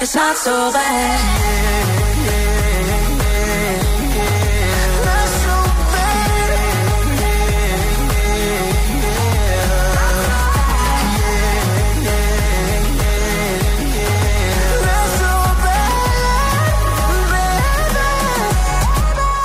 It's 0.00 0.14
not 0.14 0.36
so 0.36 0.70
bad. 0.70 1.58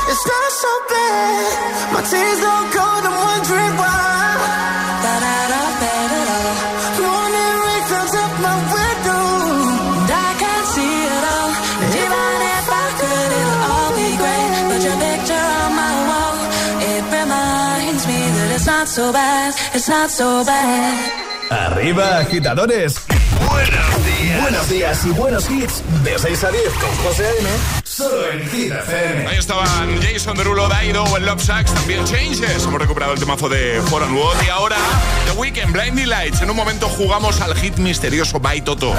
It's 0.09 1.52
so 19.51 19.51
bad. 19.51 19.75
It's 19.75 19.89
not 19.89 20.09
so 20.09 20.45
bad. 20.45 21.11
Arriba, 21.49 22.19
agitadores. 22.19 22.95
Buenos 23.49 24.05
días. 24.05 24.41
Buenos 24.41 24.69
días 24.69 25.05
y 25.05 25.09
buenos 25.09 25.49
hits. 25.49 25.83
De 26.03 26.17
6 26.17 26.43
a 26.43 26.51
10 26.51 26.63
con 26.79 26.95
José 27.03 27.25
A.M. 27.25 27.49
Solo 27.83 28.31
en 28.31 28.49
Hit 28.49 28.71
FM. 28.71 29.27
Ahí 29.27 29.37
estaban 29.37 30.01
Jason 30.01 30.37
Derulo, 30.37 30.67
Daido 30.67 31.03
o 31.03 31.17
el 31.17 31.25
Love 31.25 31.43
Sacks, 31.43 31.73
también 31.73 32.03
Changes. 32.05 32.63
Hemos 32.63 32.79
recuperado 32.79 33.13
el 33.13 33.19
temazo 33.19 33.49
de 33.49 33.81
For 33.89 34.01
and 34.01 34.15
Wood 34.15 34.35
y 34.45 34.49
ahora 34.49 34.77
The 35.25 35.37
Weekend, 35.37 35.73
Blinding 35.73 36.09
Lights. 36.09 36.41
En 36.41 36.49
un 36.49 36.55
momento 36.55 36.87
jugamos 36.87 37.41
al 37.41 37.55
hit 37.55 37.77
misterioso 37.77 38.39
By 38.39 38.61
Toto. 38.61 38.93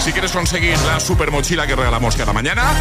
Si 0.00 0.12
quieres 0.12 0.32
conseguir 0.32 0.78
la 0.80 0.98
super 0.98 1.30
mochila 1.30 1.66
que 1.66 1.76
regalamos 1.76 2.16
cada 2.16 2.32
mañana, 2.32 2.72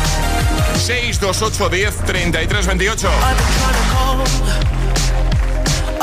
628 0.76 1.70
10 1.70 1.96
33 2.06 2.68
28. 2.68 3.10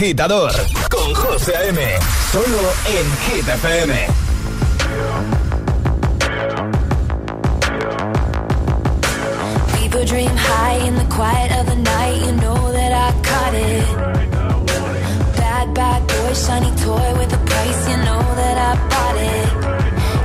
Agitador 0.00 0.50
con 0.88 1.14
José 1.14 1.54
A.M. 1.54 1.78
Solo 2.32 2.72
en 2.86 3.06
Hit 3.26 3.46
FM. 3.46 4.06
People 9.76 10.04
dream 10.06 10.34
high 10.34 10.78
in 10.88 10.94
the 10.94 11.04
quiet 11.14 11.52
of 11.52 11.66
the 11.66 11.76
night. 11.76 12.16
You 12.24 12.32
know 12.32 12.72
that 12.72 12.92
I 12.92 13.12
caught 13.28 13.54
it. 13.54 13.84
Bad, 15.36 15.74
bad 15.74 16.06
boy, 16.06 16.32
shiny 16.32 16.72
toy 16.80 17.18
with 17.18 17.34
a 17.34 17.40
price. 17.44 17.88
You 17.90 17.98
know 17.98 18.22
that 18.40 18.56
I 18.56 18.72
bought 18.88 19.18
it. 19.20 19.48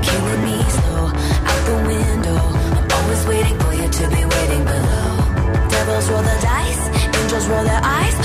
Killing 0.08 0.42
me 0.48 0.58
slow 0.72 1.06
out 1.52 1.62
the 1.68 1.78
window. 1.92 2.40
I'm 2.78 2.88
always 2.92 3.26
waiting 3.28 3.60
for 3.60 3.74
you 3.74 3.90
to 3.90 4.04
be 4.08 4.24
waiting 4.24 4.64
below. 4.64 5.68
Devils 5.68 6.10
roll 6.10 6.24
the 6.24 6.38
dice, 6.42 6.84
angels 7.20 7.48
roll 7.50 7.64
their 7.66 7.82
eyes. 7.84 8.25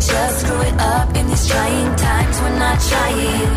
Just 0.00 0.40
screw 0.40 0.60
it 0.62 0.74
up 0.80 1.14
in 1.14 1.26
these 1.26 1.46
trying 1.46 1.96
times. 1.96 2.40
We're 2.40 2.58
not 2.58 2.78
trying. 2.80 3.54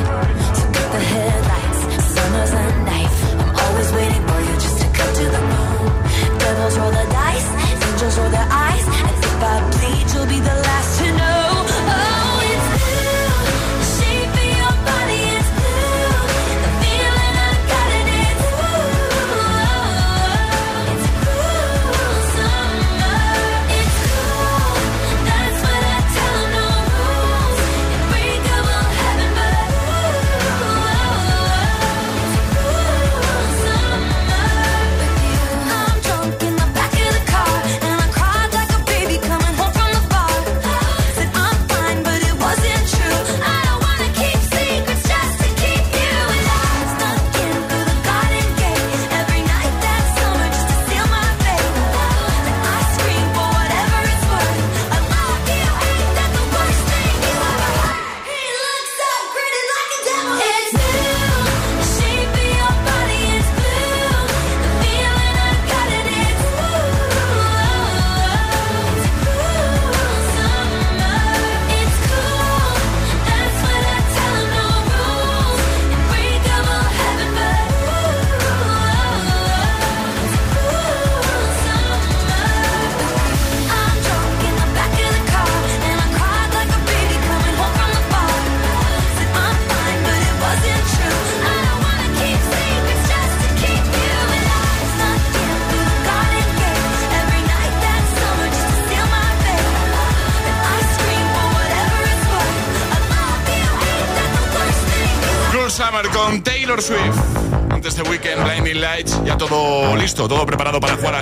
The 0.94 1.00
headlights, 1.12 1.82
summer's 2.14 2.52
a 2.52 2.64
knife. 2.86 3.20
I'm 3.40 3.56
always 3.64 3.92
waiting 3.94 4.24
for 4.28 4.40
you 4.48 4.54
just 4.66 4.78
to 4.82 4.88
cut 4.98 5.16
to 5.16 5.26
the 5.36 5.42
bone. 5.52 6.40
Devils 6.40 6.78
roll 6.78 6.92
the 6.92 7.06
dice, 7.20 7.50
angels 7.88 8.18
roll 8.20 8.30
their 8.30 8.48
eyes. 8.52 8.63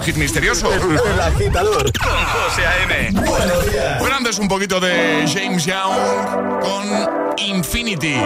Hit 0.04 0.16
Misterioso. 0.16 0.72
El 0.74 1.20
agitador 1.20 1.91
con 1.93 2.26
José 2.26 2.66
A.M. 2.66 3.12
Buenos 3.22 3.72
días. 3.72 4.02
Antes 4.22 4.38
un 4.38 4.47
poquito 4.47 4.80
de 4.80 5.26
James 5.28 5.66
Young 5.66 6.60
con 6.62 7.34
Infinity. 7.38 8.22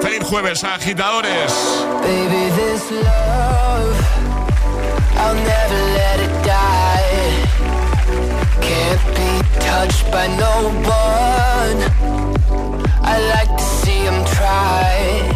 Feliz 0.00 0.22
jueves, 0.24 0.64
agitadores. 0.64 1.52
Baby, 2.00 2.50
this 2.56 2.90
love, 2.90 3.94
I'll 5.18 5.34
never 5.34 5.80
let 5.92 6.20
it 6.20 6.32
die. 6.42 7.44
Can't 8.62 9.06
be 9.14 9.60
touched 9.60 10.10
by 10.10 10.26
no 10.38 10.70
one. 10.88 11.84
I 13.02 13.18
like 13.34 13.54
to 13.54 13.62
see 13.62 13.98
him 14.04 14.24
try. 14.36 15.35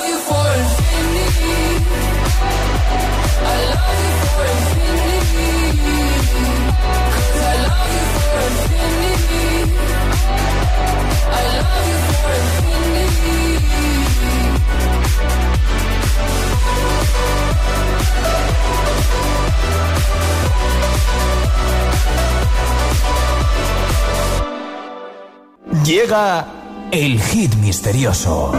Llega 25.83 26.45
el 26.91 27.21
hit 27.21 27.53
misterioso. 27.55 28.53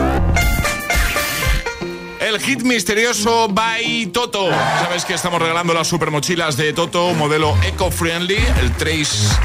El 2.21 2.39
hit 2.41 2.63
misterioso 2.63 3.49
by 3.49 4.07
Toto. 4.13 4.51
Sabes 4.51 5.05
que 5.05 5.15
estamos 5.15 5.41
regalando 5.41 5.73
las 5.73 5.89
super 5.89 6.11
mochilas 6.11 6.57
de 6.57 6.73
Toto, 6.73 7.15
modelo 7.15 7.57
eco-friendly, 7.65 8.37
el 8.61 8.73
3 8.77 9.39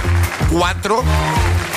4 0.52 1.04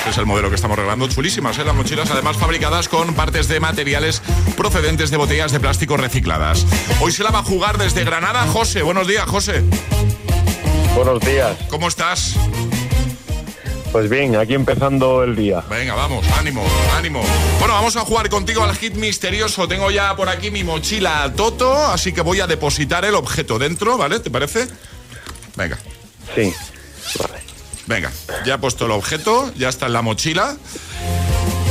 es 0.07 0.17
el 0.17 0.25
modelo 0.25 0.49
que 0.49 0.55
estamos 0.55 0.77
regalando. 0.77 1.07
Chulísimas, 1.07 1.57
¿eh? 1.59 1.63
Las 1.63 1.75
mochilas, 1.75 2.09
además 2.11 2.37
fabricadas 2.37 2.89
con 2.89 3.13
partes 3.13 3.47
de 3.47 3.59
materiales 3.59 4.21
procedentes 4.57 5.11
de 5.11 5.17
botellas 5.17 5.51
de 5.51 5.59
plástico 5.59 5.95
recicladas. 5.95 6.65
Hoy 6.99 7.11
se 7.11 7.23
la 7.23 7.29
va 7.29 7.39
a 7.39 7.43
jugar 7.43 7.77
desde 7.77 8.03
Granada 8.03 8.45
José. 8.47 8.81
Buenos 8.81 9.07
días, 9.07 9.25
José. 9.29 9.63
Buenos 10.95 11.19
días. 11.21 11.55
¿Cómo 11.69 11.87
estás? 11.87 12.35
Pues 13.91 14.09
bien, 14.09 14.37
aquí 14.37 14.53
empezando 14.53 15.23
el 15.23 15.35
día. 15.35 15.63
Venga, 15.69 15.95
vamos, 15.95 16.25
ánimo, 16.39 16.65
ánimo. 16.95 17.21
Bueno, 17.59 17.73
vamos 17.73 17.95
a 17.97 18.01
jugar 18.01 18.29
contigo 18.29 18.63
al 18.63 18.75
hit 18.75 18.95
misterioso. 18.95 19.67
Tengo 19.67 19.91
ya 19.91 20.15
por 20.15 20.29
aquí 20.29 20.49
mi 20.49 20.63
mochila 20.63 21.31
Toto, 21.35 21.75
así 21.87 22.13
que 22.13 22.21
voy 22.21 22.39
a 22.39 22.47
depositar 22.47 23.05
el 23.05 23.15
objeto 23.15 23.59
dentro, 23.59 23.97
¿vale? 23.97 24.19
¿Te 24.19 24.31
parece? 24.31 24.67
Venga. 25.55 25.77
Sí. 26.35 26.53
Vale. 27.19 27.40
Venga, 27.91 28.09
ya 28.45 28.53
he 28.53 28.57
puesto 28.57 28.85
el 28.85 28.91
objeto, 28.91 29.51
ya 29.57 29.67
está 29.67 29.87
en 29.87 29.91
la 29.91 30.01
mochila. 30.01 30.55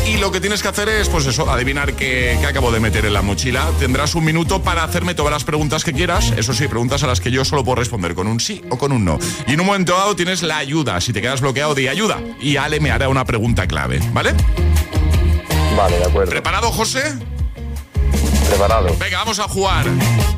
Y 0.07 0.19
lo 0.19 0.31
que 0.31 0.39
tienes 0.39 0.61
que 0.61 0.69
hacer 0.69 0.87
es, 0.91 1.09
pues 1.09 1.25
eso, 1.25 1.51
adivinar 1.51 1.95
qué, 1.95 2.39
acabo 2.47 2.71
de 2.71 2.79
meter 2.79 3.07
en 3.07 3.15
la 3.15 3.23
mochila. 3.23 3.67
Tendrás 3.79 4.15
un 4.15 4.27
minuto 4.27 4.63
para 4.63 4.85
hacerme 4.85 5.15
todas 5.15 5.33
las 5.33 5.45
preguntas 5.45 5.83
que 5.83 5.95
quieras. 5.95 6.35
Eso 6.37 6.53
sí, 6.53 6.69
preguntas 6.69 7.03
a 7.05 7.07
las 7.07 7.23
que 7.23 7.31
yo 7.31 7.43
solo 7.47 7.65
puedo 7.65 7.77
responder 7.77 8.15
con 8.15 8.27
un 8.27 8.39
sí 8.39 8.61
o 8.69 8.77
con 8.77 8.93
un 8.93 9.03
no. 9.03 9.19
Y 9.47 9.55
en 9.55 9.61
un 9.61 9.67
momento 9.67 9.97
dado 9.97 10.15
tienes 10.15 10.43
la 10.43 10.59
ayuda. 10.59 11.01
Si 11.01 11.15
te 11.15 11.23
quedas 11.23 11.41
bloqueado, 11.41 11.75
di 11.75 11.89
ayuda. 11.89 12.19
Y 12.39 12.59
Ale 12.59 12.81
me 12.81 12.91
hará 12.91 13.09
una 13.09 13.25
pregunta 13.25 13.67
clave, 13.67 13.99
¿vale? 14.13 14.35
Vale, 15.75 15.97
de 15.97 16.05
acuerdo. 16.05 16.33
¿Preparado, 16.33 16.71
José? 16.71 17.15
Preparado. 18.47 18.95
Venga, 18.99 19.17
vamos 19.21 19.39
a 19.39 19.49
jugar. 19.49 19.87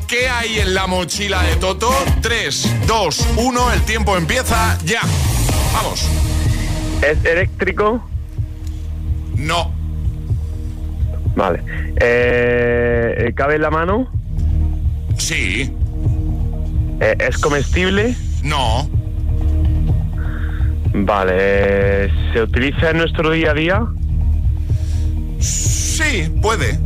¿Qué 0.07 0.29
hay 0.29 0.59
en 0.59 0.75
la 0.75 0.87
mochila 0.87 1.43
de 1.43 1.57
Toto? 1.57 1.93
3, 2.21 2.85
2, 2.87 3.27
1, 3.35 3.73
el 3.73 3.81
tiempo 3.81 4.15
empieza 4.15 4.77
ya. 4.85 5.01
Vamos. 5.73 6.09
¿Es 7.01 7.25
eléctrico? 7.25 8.01
No. 9.35 9.73
Vale. 11.35 11.63
Eh, 11.99 13.33
¿Cabe 13.35 13.55
en 13.55 13.61
la 13.61 13.71
mano? 13.71 14.07
Sí. 15.17 15.73
Eh, 16.99 17.15
¿Es 17.19 17.37
comestible? 17.39 18.15
No. 18.43 18.87
Vale. 20.93 22.11
¿Se 22.31 22.41
utiliza 22.41 22.91
en 22.91 22.97
nuestro 22.97 23.31
día 23.31 23.51
a 23.51 23.53
día? 23.53 23.85
Sí, 25.39 26.31
puede. 26.41 26.79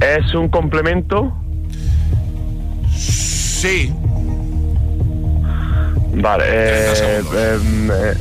¿Es 0.00 0.34
un 0.34 0.48
complemento? 0.48 1.32
Sí. 2.94 3.92
Vale. 6.12 6.44
Eh, 6.46 7.22
em, 7.34 7.90
eh, 7.90 8.14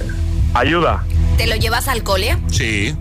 ¿Ayuda? 0.54 1.04
¿Te 1.38 1.48
lo 1.48 1.56
llevas 1.56 1.88
al 1.88 2.04
cole? 2.04 2.38
Sí. 2.52 2.96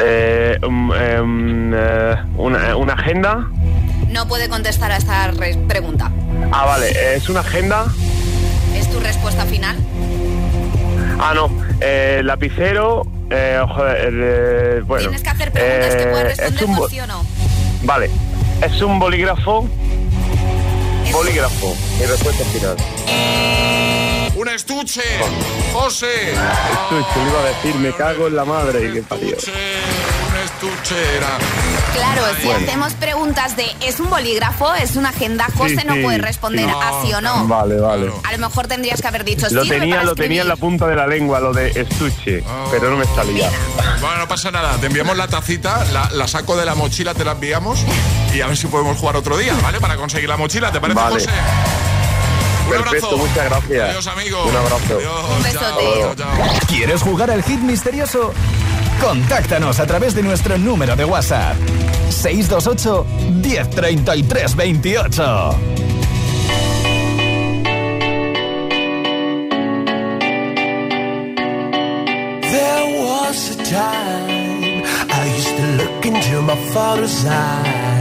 Eh, 0.00 0.58
um, 0.64 0.92
em, 0.92 1.74
eh, 1.74 2.16
una, 2.36 2.76
una, 2.76 2.92
agenda? 2.92 3.48
No 4.08 4.28
puede 4.28 4.48
contestar 4.48 4.92
a 4.92 4.96
esta 4.96 5.32
pregunta. 5.66 6.10
Ah, 6.52 6.66
vale. 6.66 7.16
¿Es 7.16 7.28
una 7.28 7.40
agenda? 7.40 7.86
¿Es 8.74 8.88
tu 8.90 9.00
respuesta 9.00 9.44
final? 9.44 9.76
Ah, 11.18 11.32
no. 11.34 11.50
Eh, 11.80 12.22
lapicero. 12.24 13.06
Eh, 13.30 13.60
joder, 13.68 14.82
bueno. 14.84 15.02
Tienes 15.02 15.22
que 15.22 15.30
hacer 15.30 15.52
preguntas 15.52 15.94
que 15.96 16.06
puedas 16.06 16.36
responder 16.36 16.78
con 16.78 16.90
sí 16.90 17.00
o 17.00 17.06
no. 17.06 17.24
Vale. 17.82 18.10
¿Es 18.62 18.80
un 18.82 18.98
bolígrafo? 18.98 19.68
Bolígrafo. 21.12 21.76
Mi 21.98 22.06
respuesta 22.06 22.44
final. 22.44 22.76
Un 24.36 24.48
estuche, 24.48 25.02
José. 25.72 26.32
Estuche, 26.32 27.24
le 27.24 27.30
iba 27.30 27.40
a 27.40 27.44
decir, 27.44 27.74
me 27.74 27.92
cago 27.92 28.28
en 28.28 28.36
la 28.36 28.44
madre. 28.44 28.92
que 28.92 29.02
parió. 29.02 29.36
Un 29.36 30.36
estuche 30.44 31.16
era. 31.16 31.38
Claro, 31.92 32.22
si 32.40 32.48
hacemos 32.48 32.94
preguntas 32.94 33.56
de 33.56 33.66
¿es 33.80 33.98
un 33.98 34.08
bolígrafo? 34.10 34.72
¿Es 34.74 34.94
una 34.94 35.08
agenda? 35.08 35.48
José 35.56 35.82
no 35.84 35.96
puede 36.02 36.18
responder 36.18 36.68
así 36.70 37.12
o 37.12 37.20
no. 37.20 37.48
Vale, 37.48 37.80
vale. 37.80 38.12
A 38.22 38.32
lo 38.32 38.38
mejor 38.38 38.68
tendrías 38.68 39.00
que 39.00 39.08
haber 39.08 39.24
dicho 39.24 39.48
lo 39.50 39.64
sí. 39.64 39.70
Tenía, 39.70 40.04
lo 40.04 40.14
tenía 40.14 40.42
en 40.42 40.48
la 40.48 40.56
punta 40.56 40.86
de 40.86 40.94
la 40.94 41.08
lengua, 41.08 41.40
lo 41.40 41.52
de 41.52 41.70
estuche, 41.70 42.44
pero 42.70 42.90
no 42.90 42.96
me 42.96 43.06
salía. 43.06 43.50
Bueno, 44.00 44.18
no 44.18 44.28
pasa 44.28 44.52
nada. 44.52 44.76
Te 44.78 44.86
enviamos 44.86 45.16
la 45.16 45.26
tacita, 45.26 45.84
la, 46.12 46.28
saco 46.28 46.56
de 46.56 46.64
la 46.64 46.76
mochila, 46.76 47.14
te 47.14 47.24
la 47.24 47.32
enviamos 47.32 47.80
y 48.34 48.40
a 48.40 48.46
ver 48.46 48.56
si 48.56 48.66
podemos 48.66 48.96
jugar 48.98 49.16
otro 49.16 49.36
día, 49.36 49.54
¿vale? 49.62 49.80
Para 49.80 49.96
conseguir 49.96 50.28
la 50.28 50.36
mochila, 50.36 50.70
¿te 50.72 50.80
parece, 50.80 51.00
José? 51.00 51.30
Perfecto, 52.68 53.16
muchas 53.16 53.44
gracias. 53.46 53.88
Adiós, 53.88 54.06
amigo. 54.08 54.44
Un 54.44 54.56
abrazo. 54.56 54.98
Un 55.36 55.42
besote. 55.42 56.24
¿Quieres 56.66 57.00
jugar 57.00 57.30
al 57.30 57.42
hit 57.42 57.60
misterioso? 57.60 58.32
Contáctanos 59.00 59.80
a 59.80 59.86
través 59.86 60.14
de 60.14 60.22
nuestro 60.22 60.58
número 60.58 60.94
de 60.94 61.04
WhatsApp. 61.04 61.56
628 62.10 63.06
1033 63.42 64.54
28. 64.54 65.56
There 72.42 72.86
was 73.02 73.50
a 73.50 73.64
time 73.64 74.82
I 75.10 75.34
used 75.36 75.56
to 75.56 75.66
look 75.82 76.04
into 76.06 76.42
my 76.42 76.56
father's 76.72 77.24
eyes. 77.26 77.97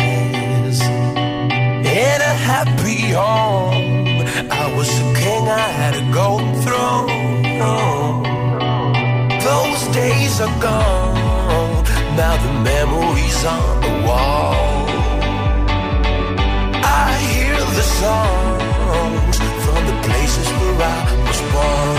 In 1.98 2.22
a 2.22 2.36
happy 2.52 3.10
home 3.10 4.22
I 4.52 4.72
was 4.78 4.88
a 4.88 5.08
king, 5.20 5.44
I 5.50 5.68
had 5.80 5.96
a 5.96 6.06
golden 6.14 6.54
throne. 6.62 7.08
Those 9.50 9.82
days 9.96 10.40
are 10.40 10.56
gone, 10.62 11.84
now 12.16 12.36
the 12.46 12.54
memories 12.72 13.44
on 13.46 13.82
the 13.82 13.94
wall. 14.06 14.86
I 16.86 17.18
hear 17.34 17.58
the 17.80 17.88
songs 18.02 19.38
from 19.66 19.82
the 19.90 19.98
places 20.08 20.48
where 20.60 20.78
I 20.94 21.02
was 21.26 21.42
born. 21.54 21.98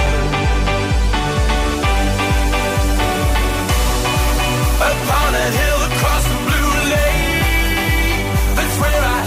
Upon 4.92 5.30
a 5.34 5.48
hill 5.58 5.80
across 5.90 6.24
the 6.32 6.38
blue 6.46 6.72
lake, 6.94 8.30
that's 8.54 8.76
where 8.78 9.02
I 9.16 9.17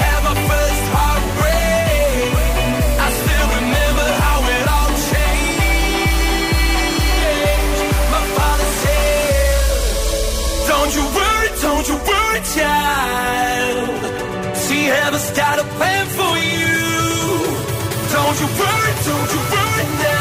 don't 12.32 12.56
you 12.56 12.62
worry, 12.62 12.66
child. 12.66 14.02
Heaven's 14.92 15.32
got 15.32 15.60
a 15.60 15.64
plan 15.64 16.06
for 16.08 16.38
you. 16.38 16.72
Don't 18.12 18.40
you 18.40 18.48
worry, 18.60 18.94
don't 19.06 19.32
you 19.34 19.40
worry 19.52 19.86
now. 20.04 20.21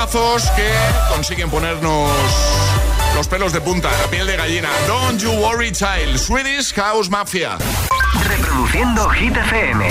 Que 0.00 0.72
consiguen 1.14 1.50
ponernos 1.50 2.10
los 3.14 3.28
pelos 3.28 3.52
de 3.52 3.60
punta, 3.60 3.90
la 4.00 4.06
piel 4.08 4.26
de 4.26 4.34
gallina. 4.34 4.70
Don't 4.86 5.20
you 5.20 5.30
worry, 5.30 5.70
child. 5.70 6.16
Swedish 6.16 6.72
House 6.72 7.10
Mafia. 7.10 7.58
Reproduciendo 8.26 9.10
Hit 9.10 9.36
FM. 9.36 9.90